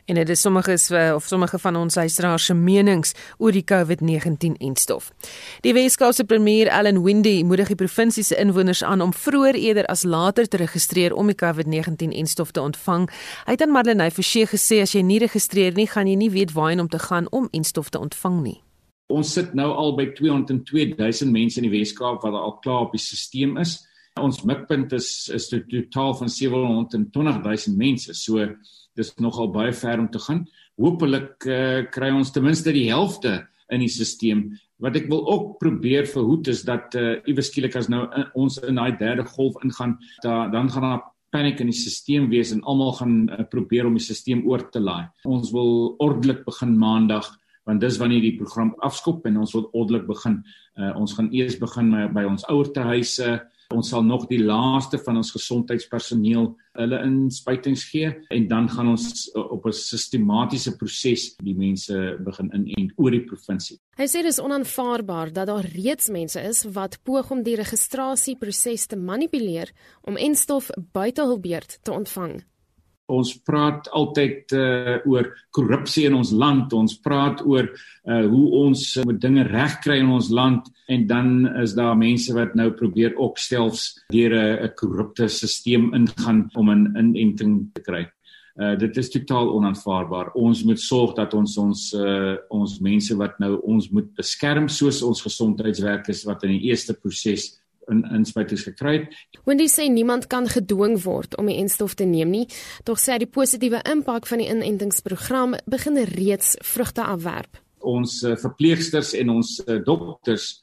[0.06, 5.12] En dit is sommige of sommige van ons huisdraers se menings oor die COVID-19 enstof.
[5.62, 10.04] Die Weskaapse premier Allan Windey moedig die provinsie se inwoners aan om vroeër eerder as
[10.04, 13.10] later te registreer om die COVID-19 enstof te ontvang.
[13.46, 16.54] Hy het aan Madeleine Forsie gesê as jy nie registreer nie, gaan jy nie weet
[16.54, 18.65] waarheen om te gaan om enstof te ontvang nie.
[19.14, 22.96] Ons sit nou al by 202 000 mense in die Weskaap wat al klaar op
[22.96, 23.78] die stelsel is.
[24.18, 28.14] Ons mikpunt is is 'n totaal van 720 000 mense.
[28.14, 28.56] So
[28.96, 30.48] dis nogal baie ver om te gaan.
[30.78, 34.50] Hoopelik uh, kry ons ten minste die helfte in die stelsel.
[34.80, 38.58] Wat ek wil ook probeer verhoed is dat uh, iewes skielik as nou uh, ons
[38.58, 42.64] in daai derde golf ingaan, da, dan gaan daar paniek in die stelsel wees en
[42.64, 45.12] almal gaan uh, probeer om die stelsel oor te laai.
[45.26, 47.30] Ons wil ordelik begin maandag
[47.66, 50.40] want dis wanneer die program afskop en ons wil ordelik begin.
[50.78, 53.40] Uh, ons gaan eers begin by, by ons ouertehuise.
[53.74, 59.26] Ons sal nog die laaste van ons gesondheidspersoneel hulle inspuitings gee en dan gaan ons
[59.34, 63.80] uh, op 'n sistematiese proses die mense begin inent oor die provinsie.
[63.98, 68.96] Hy sê dis onaanvaarbaar dat daar reeds mense is wat poog om die registrasieproses te
[68.96, 69.72] manipuleer
[70.04, 72.44] om enstof buite hul beurt te ontvang
[73.12, 78.82] ons praat altyd uh, oor korrupsie in ons land ons praat oor uh, hoe ons
[78.98, 81.30] uh, moet dinge regkry in ons land en dan
[81.62, 86.96] is daar mense wat nou probeer ook selfs deur 'n korrupte stelsel ingaan om 'n
[86.98, 88.06] inenting te kry.
[88.56, 90.32] Uh, dit is totaal onaanvaarbaar.
[90.34, 95.02] Ons moet sorg dat ons ons uh, ons mense wat nou ons moet beskerm soos
[95.04, 97.60] ons gesondheidswerkers wat in die eerste proses
[97.92, 99.16] in inspuitings gekry het.
[99.46, 102.46] Wendy sê niemand kan gedwing word om die enstof te neem nie,
[102.88, 107.62] tog sê hy die positiewe impak van die inentingsprogram begin reeds vrugte afwerp.
[107.86, 110.56] Ons uh, verpleegsters en ons uh, dokters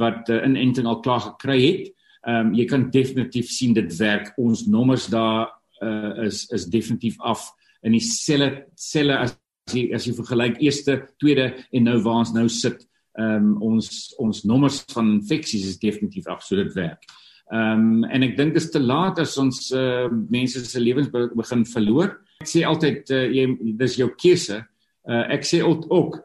[0.00, 1.88] wat uh, inenting al klaar gekry het,
[2.20, 4.34] ehm um, jy kan definitief sien dit werk.
[4.36, 5.48] Ons nommers daar
[5.80, 7.46] uh, is is definitief af
[7.82, 9.36] in dieselfde selle as
[9.72, 12.84] jy as jy vergelyk eerste, tweede en nou waar ons nou sit
[13.18, 17.06] ehm um, ons ons nommers van infeksies is definitief af so dit werk.
[17.50, 21.10] Ehm um, en ek dink dit is te laat as ons uh, mense se lewens
[21.10, 22.12] be begin verloor.
[22.40, 23.46] Ek sê altyd uh, jy
[23.80, 24.60] dis jou keuse.
[25.08, 26.20] Uh, ek sê ook, ook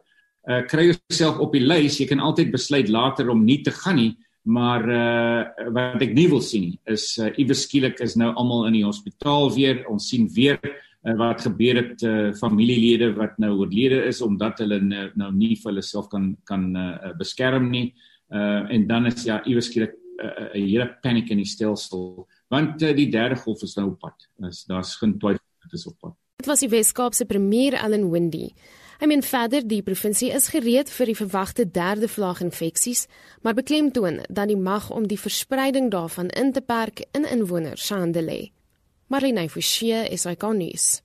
[0.46, 1.98] uh, kry jouself op die lys.
[1.98, 4.12] Jy kan altyd besluit later om nie te gaan nie,
[4.46, 8.68] maar uh, wat ek nie wil sien nie is uh, iewes skielik is nou almal
[8.70, 9.82] in die hospitaal weer.
[9.90, 10.60] Ons sien weer
[11.14, 15.70] wat gebeur het uh, familielede wat nou oorlede is omdat hulle nou, nou nie vir
[15.70, 17.94] hulle self kan kan uh, beskerm nie.
[18.30, 22.82] Uh, en dan is ja iewers skielik 'n uh, hele paniek in die stelsel want
[22.82, 24.28] uh, die derde golf is nou op pad.
[24.48, 26.14] Is daar's geen twyfel dit is op pad.
[26.36, 28.52] Dit was die Weskaapse premier Allan Windey.
[29.02, 33.06] I mean verder die provinsie is gereed vir die verwagte derde vlaag infeksies
[33.42, 37.94] maar beklemtoon dat die mag om die verspreiding daarvan in te perk in inwoners se
[37.94, 38.55] hande lê
[39.06, 41.00] Marlene Forsie is ikonies.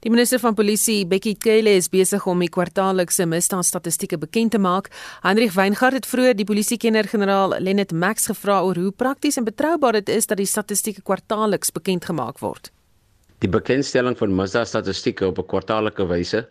[0.00, 4.88] Die minister van polisie, Bekkie Cele, is besig om die kwartaallikse misdaadstatistieke bekend te maak.
[5.26, 10.14] Hendrik Weingart het vroeër die polisiekenner-generaal Lennet Max gevra oor hoe prakties en betroubaar dit
[10.16, 12.72] is dat die statistieke kwartaalliks bekend gemaak word.
[13.44, 16.46] Die bekendstelling van misdaadstatistieke op 'n kwartaallike wyse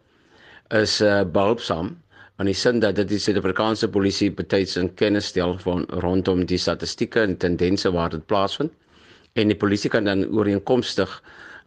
[0.70, 1.96] is uh, behulpsaam
[2.38, 6.62] aan die sin dat dit die Suid-Afrikaanse polisie betyds in kennis stel van rondom die
[6.62, 8.72] statistieke en tendense waar dit plaasvind
[9.38, 11.12] en die polisie kan dan ooreenkomstig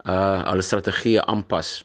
[0.09, 1.83] uh hulle strategieë aanpas.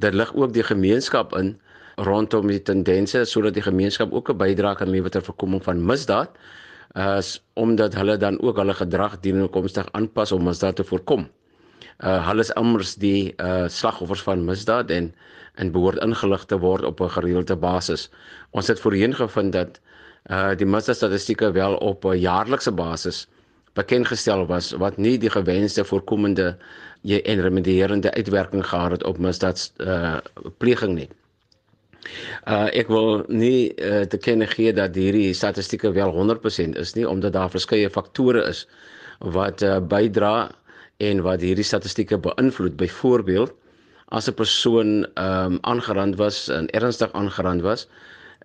[0.00, 1.54] Dit lig ook die gemeenskap in
[2.00, 6.30] rondom die tendense sodat die gemeenskap ook 'n bydrae kan lewer ter voorkoming van misdaad
[6.94, 11.28] as uh, omdat hulle dan ook hulle gedrag dienoorkomstig aanpas om misdaad te voorkom.
[12.04, 15.14] Uh hulle is immers die uh slagoffers van misdaad en
[15.54, 18.10] en behoort ingelig te word op 'n gereelde basis.
[18.50, 19.80] Ons het voorheen gevind dat
[20.30, 23.41] uh die misdaadstatistieke wel op 'n jaarlikse basis bekend
[23.74, 26.56] gestel was wat nie die gewenste voorkomende
[27.02, 30.18] en remedierende uitwerking gehad het op misdaad uh
[30.58, 31.08] pleging nie.
[32.46, 37.08] Uh ek wil nie uh, te kenne gee dat hierdie statistieke wel 100% is nie
[37.08, 38.66] omdat daar verskeie faktore is
[39.18, 40.50] wat uh, bydra
[40.98, 42.76] en wat hierdie statistieke beïnvloed.
[42.76, 43.52] Byvoorbeeld
[44.08, 47.88] as 'n persoon ehm um, aangerand was en ernstig aangerand was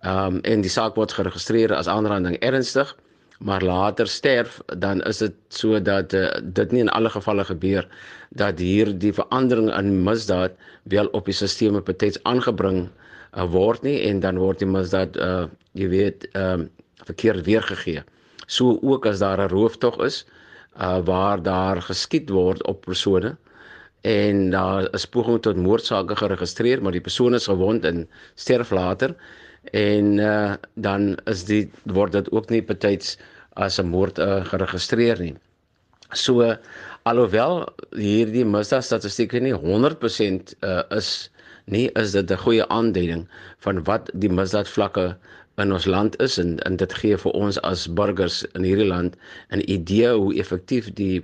[0.00, 2.92] Ehm um, en die saak word geregistreer as aanranding ernstig,
[3.38, 7.86] maar later sterf, dan is dit so dat uh, dit nie in alle gevalle gebeur
[8.30, 14.00] dat hier die verandering in misdaad wel op die stelsel betyds aangebring uh, word nie
[14.08, 16.68] en dan word die misdaad uh, jy weet ehm um,
[17.08, 18.02] verkeerd weergegee.
[18.46, 20.26] So ook as daar 'n rooftog is
[20.76, 23.36] uh, waar daar geskiet word op persone
[24.00, 29.14] en daar is poging tot moordsake geregistreer maar die persoon is gewond en sterf later
[29.72, 33.16] en uh, dan is die word dit ook nie betyds
[33.56, 35.36] as 'n moord uh, geregistreer nie.
[36.14, 36.56] So
[37.02, 37.66] alhoewel
[37.96, 41.30] hierdie misdaad statistieke nie 100% uh, is
[41.66, 43.28] nie is dit 'n goeie aanduiding
[43.64, 45.16] van wat die misdaad vlakke
[45.58, 49.16] in ons land is en en dit gee vir ons as burgers in hierdie land
[49.50, 51.22] 'n idee hoe effektief die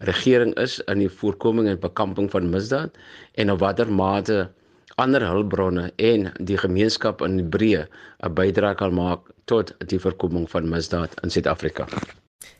[0.00, 2.90] regering is in die voorkoming en bekamping van misdaad
[3.34, 4.48] en op watter mate
[4.94, 7.86] ander hulpbronne en die gemeenskap in breë
[8.22, 11.86] 'n bydrae kan maak tot die voorkoming van misdaad in Suid-Afrika.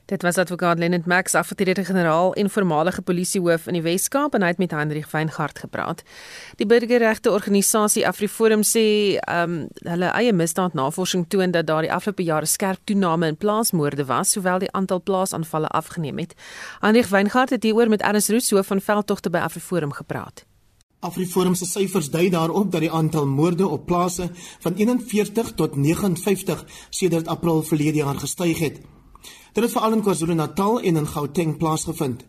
[0.05, 4.51] Dit was advokaat Lenet Max, afgetrede generaal en voormalige polisiehoof in die Wes-Kaap en hy
[4.53, 6.03] het met Hendrik Weingart gepraat.
[6.61, 8.85] Die burgerregte organisasie AfriForum sê
[9.16, 14.05] ehm um, hulle eie misdaadnavorsing toon dat daar die afgelope jare skerp toename in plaasmoorde
[14.05, 16.35] was, hoewel die aantal plaasaanvalle afgeneem het.
[16.80, 20.45] Hendrik Weingart het hieroor met Ernst Roos hoof van veldtogte by AfriForum gepraat.
[21.05, 24.30] AfriForum se syfers dui daarop dat die aantal moorde op plase
[24.64, 28.78] van 41 tot 59 sedert April verlede jaar gestyg het.
[29.52, 32.24] Dit het veral in KwaZulu-Natal en in Gauteng plaasgevind.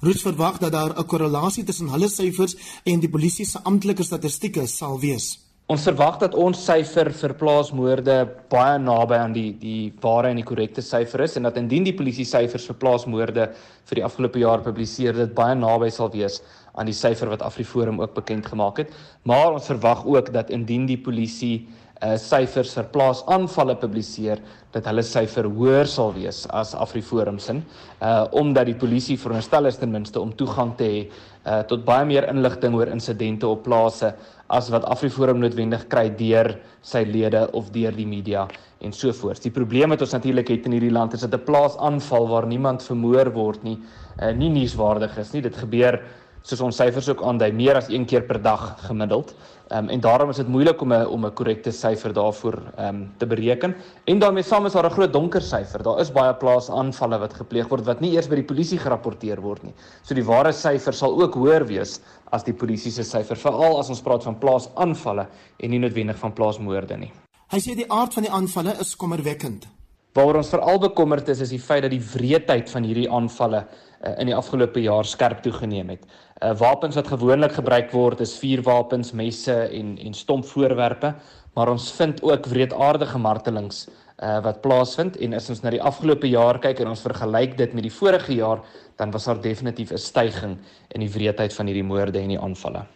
[0.00, 4.66] Roots verwag dat daar 'n korrelasie tussen hulle syfers en die polisie se amptelike statistieke
[4.66, 5.46] sal wees.
[5.66, 8.14] Ons verwag dat ons syfer vir plaasmoorde
[8.52, 11.94] baie naby aan die die ware en die korrekte syfer is en dat indien die
[11.98, 13.48] polisie syfers vir plaasmoorde
[13.88, 16.38] vir die afgelope jaar publiseer dit baie naby sal wees
[16.76, 18.92] aan die syfer wat AfriForum ook bekend gemaak het.
[19.24, 21.66] Maar ons verwag ook dat indien die polisie
[22.04, 24.42] uh syfers vir plaasaanvalle publiseer
[24.74, 29.78] dat hulle syfer hoër sal wees as AfriForum se uh omdat die polisie veronderstel is
[29.80, 31.00] ten minste om toegang te hê
[31.46, 34.12] uh tot baie meer inligting oor insidente op plase
[34.48, 36.52] as wat AfriForum noodwendig kry deur
[36.82, 38.46] sy lede of deur die media
[38.84, 39.40] en so voort.
[39.42, 42.82] Die probleem wat ons natuurlik het in hierdie land is dat 'n plaasaanval waar niemand
[42.82, 43.78] vermoor word nie
[44.20, 45.40] uh nie nuuswaardig is nie.
[45.40, 46.02] Dit gebeur
[46.46, 49.34] soos ons syfers ook aandui meer as een keer per dag gemiddeld.
[49.66, 52.88] Ehm um, en daarom is dit moeilik om 'n om 'n korrekte syfer daarvoor ehm
[52.88, 53.74] um, te bereken.
[54.04, 55.82] En daarmee saam is daar 'n groot donker syfer.
[55.82, 59.62] Daar is baie plaasaanvalle wat gepleeg word wat nie eers by die polisie gerapporteer word
[59.62, 59.74] nie.
[60.02, 63.88] So die ware syfer sal ook hoër wees as die polisie se syfer, veral as
[63.88, 65.26] ons praat van plaasaanvalle
[65.58, 67.12] en nie noodwendig van plaasmoorde nie.
[67.48, 69.75] Hy sê die aard van die aanvalle is kommerwekkend.
[70.16, 74.14] Waaroor ons veral bekommerd is is die feit dat die wreedheid van hierdie aanvalle uh,
[74.16, 76.06] in die afgelope jaar skerp toegeneem het.
[76.40, 81.12] Uh, wapens wat gewoonlik gebruik word is vuurwapens, messe en en stomp voorwerpe,
[81.56, 86.32] maar ons vind ook wreedaardige martelings uh, wat plaasvind en as ons na die afgelope
[86.32, 88.64] jaar kyk en ons vergelyk dit met die vorige jaar,
[88.96, 90.58] dan was daar definitief 'n styging
[90.94, 92.86] in die wreedheid van hierdie moorde en die aanvalle.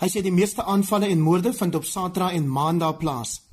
[0.00, 3.47] Hy sê die meeste aanvalle en moorde vind op Saterdag en Maandag plaas.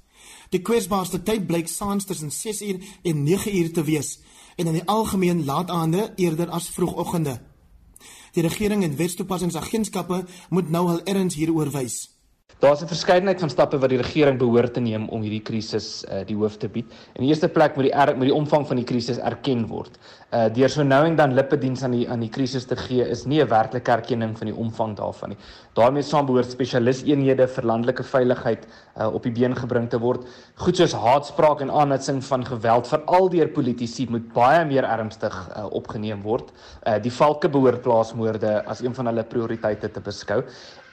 [0.49, 4.19] Die kwesbaarste tyd blyk saans tussen 6uur en 9uur te wees
[4.55, 7.41] en in die algemeen laataande eerder as vroegoggende.
[8.35, 12.14] Die regering en wetstoepassingsagentskappe moet nou hul erns hieroor wys.
[12.65, 16.23] Daar's 'n verskeidenheid van stappe wat die regering behoort te neem om hierdie krisis uh,
[16.25, 16.85] die hoof te bied.
[17.13, 19.99] In die eerste plek moet die er, moet die omvang van die krisis erken word.
[20.33, 23.25] Uh deur so nou en dan lippediens aan die aan die krisis te gee is
[23.25, 25.37] nie 'n werklike erkenning van die omvang daarvan nie.
[25.73, 28.65] daarmee saam behoort spesialiseenhede vir landelike veiligheid
[28.97, 30.25] uh, op die been gebring te word.
[30.55, 35.65] Goed soos haatspraak en aanhitsing van geweld veral deur politici moet baie meer ernstig uh,
[35.71, 36.51] opgeneem word.
[36.87, 40.43] Uh, die valke behoort plaasmoorde as een van hulle prioriteite te beskou.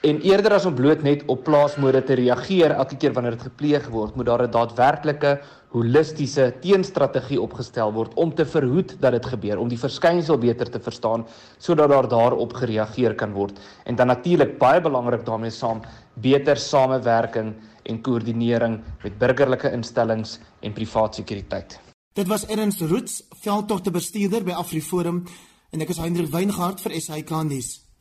[0.03, 3.85] En eerder as om bloot net op plaasmoorde te reageer elke keer wanneer dit gepleeg
[3.87, 5.41] word, moet daar 'n daadwerklike
[5.71, 10.81] holistiese teenstrategie opgestel word om te verhoed dat dit gebeur, om die verskynsel beter te
[10.81, 11.25] verstaan
[11.59, 13.61] sodat daar daarop gereageer kan word.
[13.85, 15.81] En dan natuurlik baie belangrik daarmee saam
[16.15, 21.81] beter samewerking en koördinering met burgerlike instellings en privaat sekuriteit.
[22.13, 25.25] Dit was Ernst Roots, veldtogte bestuurder by AfriForum
[25.71, 27.92] en ek is Hendrik Weingart vir SAK nuus.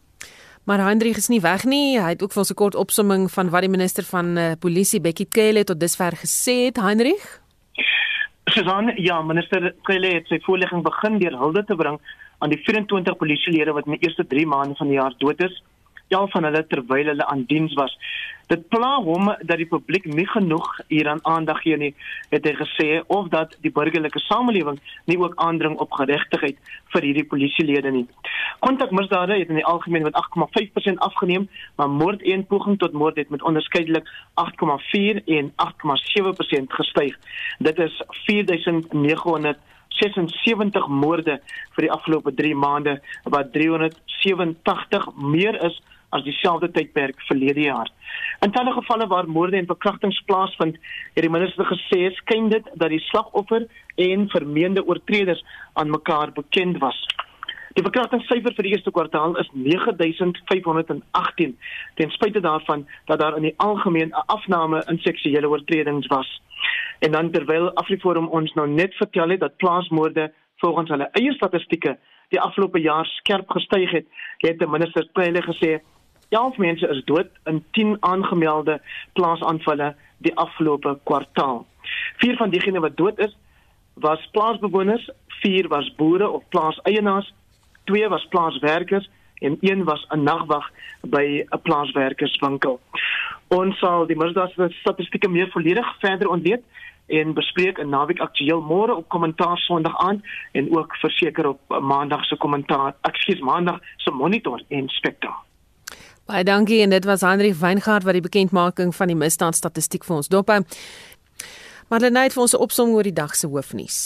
[0.63, 1.99] Maar Hendrik is nie weg nie.
[1.99, 5.27] Hy het ook vir 'n kort opsomming van wat die minister van uh, polisie Bekkie
[5.29, 6.77] Cele tot dusver gesê het.
[6.77, 7.41] Hendrik?
[8.45, 11.99] Susan, ja, minister Cele het sy voorlegging begin deur hulde te bring
[12.37, 15.63] aan die 24 polisielede wat in die eerste 3 maande van die jaar dood is.
[16.11, 17.93] Ja, van hulle terwyl hulle aan diens was.
[18.51, 21.95] Dit pla hom dat die publiek nie genoeg hieraan aandag gee nie,
[22.33, 24.75] het hy gesê, of dat die burgerlike samelewing
[25.07, 26.59] nie ook aandring op geregtigheid
[26.91, 28.07] vir hierdie polisielede nie.
[28.59, 31.43] Kontakmisdade het in die algemeen met 8,5% afgeneem,
[31.79, 34.05] maar moord en poging tot moord het met onderskeidelik
[34.43, 37.15] 8,4 en 8,7% gestyg.
[37.63, 37.95] Dit is
[38.25, 41.39] 4976 moorde
[41.71, 45.79] vir die afgelope 3 maande wat 387 meer is
[46.11, 47.89] as dieselfde tydperk verlede jaar.
[48.45, 50.77] In talle gevalle waar moorde en verkrachtings plaasvind,
[51.15, 55.43] het die minister gesê skyn dit dat die slagoffer en vermeende oortreders
[55.73, 56.99] aan mekaar bekend was.
[57.77, 61.53] Die verkrachtingssyfer vir die eerste kwartaal is 9518
[61.95, 66.41] ten spyte daarvan dat daar in die algemeen 'n afname in seksuele oortredings was.
[66.99, 71.97] En dan terwyl Afriforum ons nou net vertel het dat plaasmoorde volgens hulle eie statistieke
[72.29, 74.05] die afgelope jaar skerp gestyg het,
[74.37, 75.79] het die minister Pile gesê
[76.31, 78.81] 11 mense is dood in 10 aangemelde
[79.13, 81.65] plaasaanvalle die afgelope kwartaal.
[82.23, 83.35] 4 van diegene wat dood is,
[83.93, 87.33] was plaasbewoners, 4 was boere of plaaseienaars,
[87.83, 89.09] 2 was plaaswerkers
[89.41, 90.71] en 1 was 'n nagwag
[91.01, 92.79] by 'n plaaswerkerswinkel.
[93.47, 96.63] Ons sal die misdaadstatistieke meer volledig verder ontleed
[97.07, 102.25] en bespreek in naweek aktueel môre op kommentaar Sondag aand en ook verseker op maandag
[102.25, 105.50] se kommentaar, ekskuus maandag se monitor en spektakel.
[106.31, 110.29] Baie dankie en dit was Hendrik Weingart wat die bekendmaking van die misdaadstatistiek vir ons
[110.31, 110.61] dophou.
[111.91, 113.97] Marlenae het vir ons opsomming oor die dag se hoofnuus.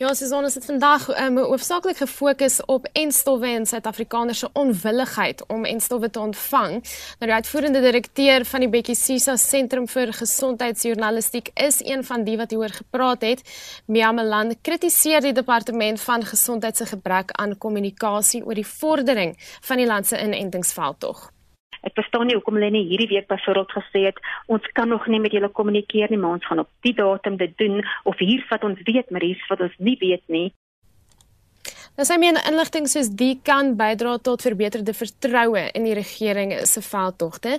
[0.00, 5.64] Ja, Susan, ons het vandag um, hoofsaaklik gefokus op enstowwe en Suid-Afrikaners se onwilligheid om
[5.68, 6.70] enstowwe te ontvang.
[7.18, 12.38] Nou die uitvoerende direkteur van die Bekkie Sisa Sentrum vir Gesondheidsjournalistiek is een van die
[12.40, 13.42] wat hieroor gepraat het.
[13.92, 19.36] Mia Malan kritiseer die departement van gesondheid se gebrek aan kommunikasie oor die vordering
[19.68, 21.28] van die land se inentingsveldtog.
[21.86, 25.20] Ek verstaan nie hoekom hulle nie hierdie week byvoorbeeld gesê het ons kan nog nie
[25.20, 28.64] met julle kommunikeer nie, maar ons gaan op die datum dit doen of hier wat
[28.64, 30.50] ons weet, maar hier wat ons nie weet nie.
[31.98, 36.82] Nou sê men inligting soos die kan bydra tot verbeterde vertroue in die regering se
[36.84, 37.58] veldtogte.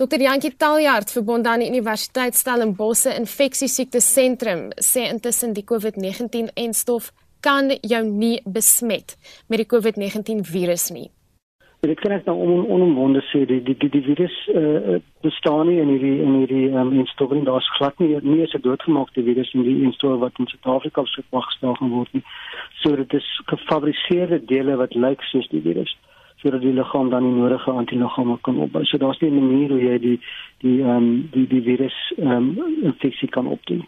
[0.00, 0.22] Dr.
[0.24, 7.12] Jantjie Taljard, verbond aan die Universiteit Stellenbosch Infeksiesiekte Sentrum, sê intussen die COVID-19 en stof
[7.44, 9.14] kan jou nie besmet
[9.46, 11.06] met die COVID-19 virus nie.
[11.80, 15.68] En dit kan ek nou om onomwonde sê die die die, die virus uh, bestaan
[15.70, 19.52] nie in hierdie in hierdie um, instowing daar's glad nie nie is 'n doodgemaakte virus
[19.54, 22.24] in die instow wat in Suid-Afrika beskikbaar gestel gaan word nie.
[22.82, 25.94] So dit is gefabriseerde dele wat lyk soos die virus
[26.42, 28.84] sodat die liggaam dan die nodige antiliggame kan opbou.
[28.84, 30.18] So daar's nie 'n manier hoe jy die
[30.58, 33.86] die ehm um, die die virus ehm um, infeksie kan opdoen.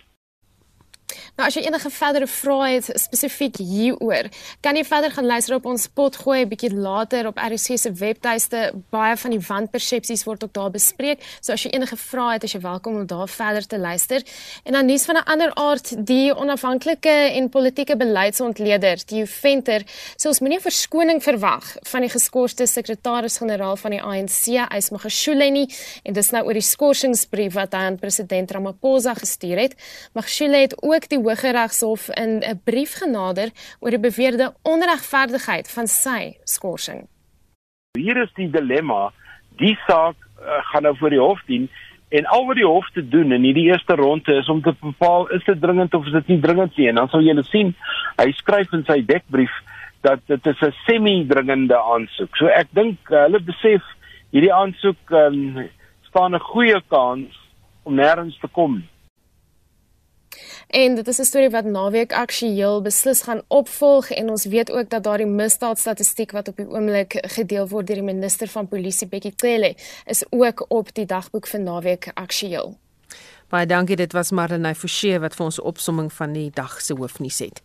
[1.40, 4.26] Nou as jy enige verdere vrae het spesifiek hieroor,
[4.60, 7.92] kan jy verder gaan luister op ons pot gooi 'n bietjie later op RC se
[7.92, 8.72] webtuiste.
[8.90, 11.18] Baie van die wanpersepsies word ook daar bespreek.
[11.40, 14.22] So as jy enige vrae het, is jy welkom om daar verder te luister.
[14.64, 19.80] En dan nuus van 'n ander aard, die onafhanklike en politieke beleidsontleder, die Venter,
[20.16, 26.12] sê ons moenie verskoning verwag van die geskorste sekretaris-generaal van die ANC, Ysmagashule nie, en
[26.12, 29.74] dis nou oor die skorsingsbrief wat aan president Ramaphosa gestuur het.
[30.12, 33.50] Magashule het ook die Hooggeregshof in 'n brief genader
[33.80, 37.06] oor die beweerde onregverdigheid van sy skorsing.
[37.98, 39.12] Hier is die dilemma.
[39.58, 41.70] Die saak uh, gaan nou voor die hof dien
[42.08, 45.28] en al wat die hof te doen in hierdie eerste ronde is om te bepaal
[45.30, 46.88] is dit dringend of is dit nie dringend nie.
[46.88, 47.74] En dan sal julle sien,
[48.18, 49.52] hy skryf in sy dekbrief
[50.02, 52.36] dat dit is 'n semi-dringende aansoek.
[52.36, 53.82] So ek dink uh, hulle besef
[54.30, 55.68] hierdie aansoek um,
[56.08, 57.38] staan 'n goeie kans
[57.82, 58.82] om nêrens te kom.
[60.70, 64.90] En dit is 'n storie wat naweek aktueel beslis gaan opvolg en ons weet ook
[64.90, 69.32] dat daardie misdaadstatistiek wat op die oomblik gedeel word deur die minister van polisie Bekkie
[69.36, 69.74] Cele
[70.06, 72.76] is ook op die dagboek vir naweek aktueel.
[73.50, 77.40] Baie dankie, dit was Marlenae Forsie wat vir ons opsomming van die dag se hoofnuus
[77.42, 77.56] het.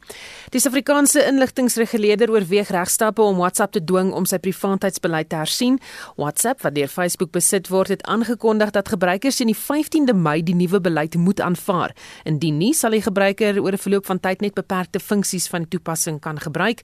[0.50, 5.78] Die Suid-Afrikaanse inligtingreguleerder oorweeg regstappe om WhatsApp te dwing om sy privaatheidsbeleid te hersien.
[6.18, 10.56] WhatsApp, wat deur Facebook besit word, het aangekondig dat gebruikers teen die 15de Mei die
[10.58, 11.94] nuwe beleid moet aanvaar.
[12.26, 15.78] Indien nie, sal die gebruiker oor 'n verloop van tyd net beperkte funksies van die
[15.78, 16.82] toepassing kan gebruik.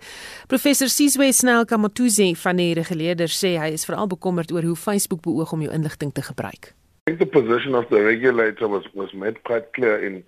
[0.47, 5.21] Professor Sizwe Snell Kamatuze van die reguleerder sê hy is veral bekommerd oor hoe Facebook
[5.21, 6.75] beoog om jou inligting te gebruik.
[7.07, 10.23] I think the position of the regulator was, was made quite clear in,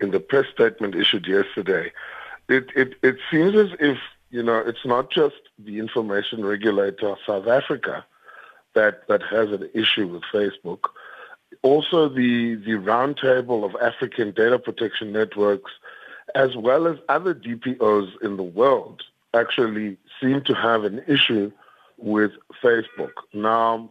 [0.00, 1.92] in the press statement issued yesterday.
[2.46, 3.96] It, it, it seems as if,
[4.30, 8.04] you know, it's not just the information regulator of South Africa
[8.74, 10.90] that, that has an issue with Facebook.
[11.62, 15.72] Also the, the roundtable of African data protection networks,
[16.34, 21.50] as well as other DPOs in the world, actually seem to have an issue
[21.96, 23.12] with Facebook.
[23.32, 23.90] Now,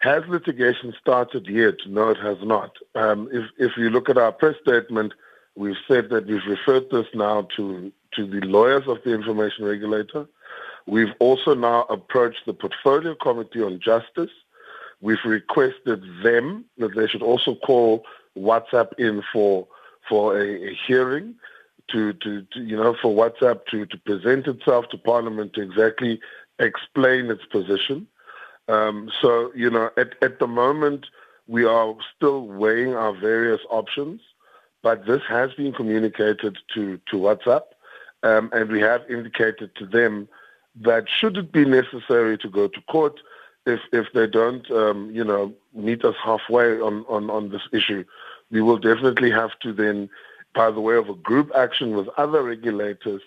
[0.00, 1.74] has litigation started yet?
[1.86, 2.76] No, it has not.
[2.94, 5.12] Um, if, if you look at our press statement,
[5.56, 10.26] we've said that we've referred this now to, to the lawyers of the information regulator.
[10.86, 14.30] We've also now approached the Portfolio Committee on Justice.
[15.02, 18.04] We've requested them that they should also call
[18.36, 19.66] WhatsApp in for
[20.08, 21.34] for a, a hearing
[21.88, 26.20] to, to, to, you know for WhatsApp to, to present itself to Parliament to exactly
[26.58, 28.06] explain its position.
[28.70, 31.06] Um, so you know at, at the moment
[31.48, 34.20] we are still weighing our various options,
[34.82, 37.64] but this has been communicated to to WhatsApp,
[38.22, 40.28] um, and we have indicated to them
[40.76, 43.20] that should it be necessary to go to court,
[43.66, 48.04] if if they don't um, you know meet us halfway on, on on this issue,
[48.50, 50.08] we will definitely have to then
[50.54, 53.22] by the way of a group action with other regulators,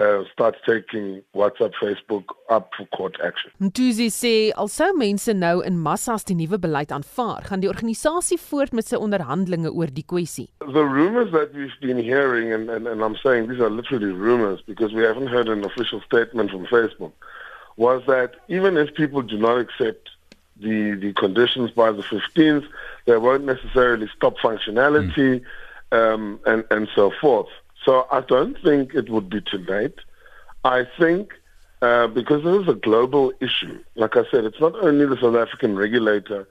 [0.00, 3.50] uh, start taking WhatsApp, Facebook up for court action.
[3.60, 8.72] Mtuzi sê alsou mense nou in massas die nuwe beleid aanvaar, gaan die organisasie voort
[8.72, 10.48] met sy onderhandelinge oor die kwessie.
[10.64, 14.60] The rumors that we've been hearing and, and and I'm saying these are literally rumors
[14.66, 17.12] because we haven't heard an official statement from Facebook
[17.76, 20.10] was that even if people do not accept
[20.56, 22.66] the the conditions by the 15th,
[23.06, 25.40] they won't necessarily stop functionality.
[25.40, 25.44] Mm
[25.92, 27.48] um, and and so forth.
[27.88, 29.94] So I don't think it would be too late.
[30.62, 31.32] I think
[31.80, 33.82] uh, because this is a global issue.
[33.94, 36.46] Like I said, it's not only the South African regulator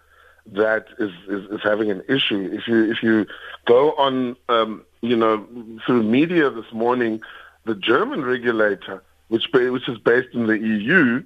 [0.48, 2.50] that is, is, is having an issue.
[2.52, 3.28] If you if you
[3.66, 5.46] go on, um, you know,
[5.86, 7.22] through media this morning,
[7.66, 11.22] the German regulator, which which is based in the EU,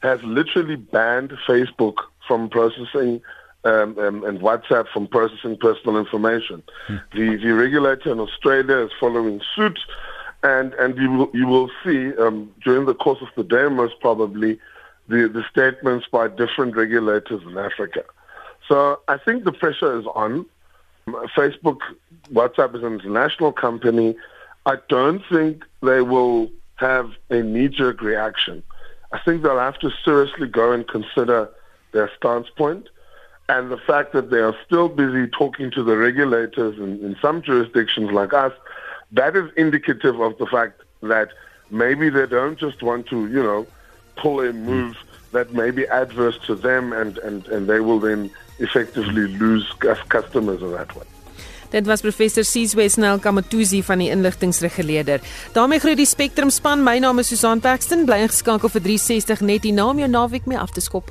[0.00, 1.96] has literally banned Facebook
[2.28, 3.22] from processing
[3.64, 6.62] um, um, and WhatsApp from processing personal information.
[6.86, 6.96] Hmm.
[7.12, 9.78] The, the regulator in Australia is following suit,
[10.42, 14.00] and, and you, will, you will see um, during the course of the day, most
[14.00, 14.58] probably,
[15.08, 18.04] the, the statements by different regulators in Africa.
[18.68, 20.46] So I think the pressure is on.
[21.36, 21.80] Facebook,
[22.32, 24.16] WhatsApp is an international company.
[24.64, 28.62] I don't think they will have a knee-jerk reaction.
[29.12, 31.50] I think they'll have to seriously go and consider
[31.92, 32.88] their stance point
[33.48, 37.42] and the fact that they are still busy talking to the regulators in, in some
[37.42, 38.52] jurisdictions like us,
[39.12, 41.28] that is indicative of the fact that
[41.70, 43.66] maybe they don't just want to, you know,
[44.16, 44.96] pull a move
[45.32, 49.70] that may be adverse to them and, and, and they will then effectively lose
[50.08, 51.04] customers in that way.
[51.70, 55.20] Dit was professor Sizwe Snell Kamatuzi van die inligtingreguleerder.
[55.52, 56.82] daarmee groet die Spectrum span.
[56.82, 58.04] My naam is Susan Paxton.
[58.04, 61.10] Bly ingeskakel vir 360 net die naam jou naweek mee af te skop.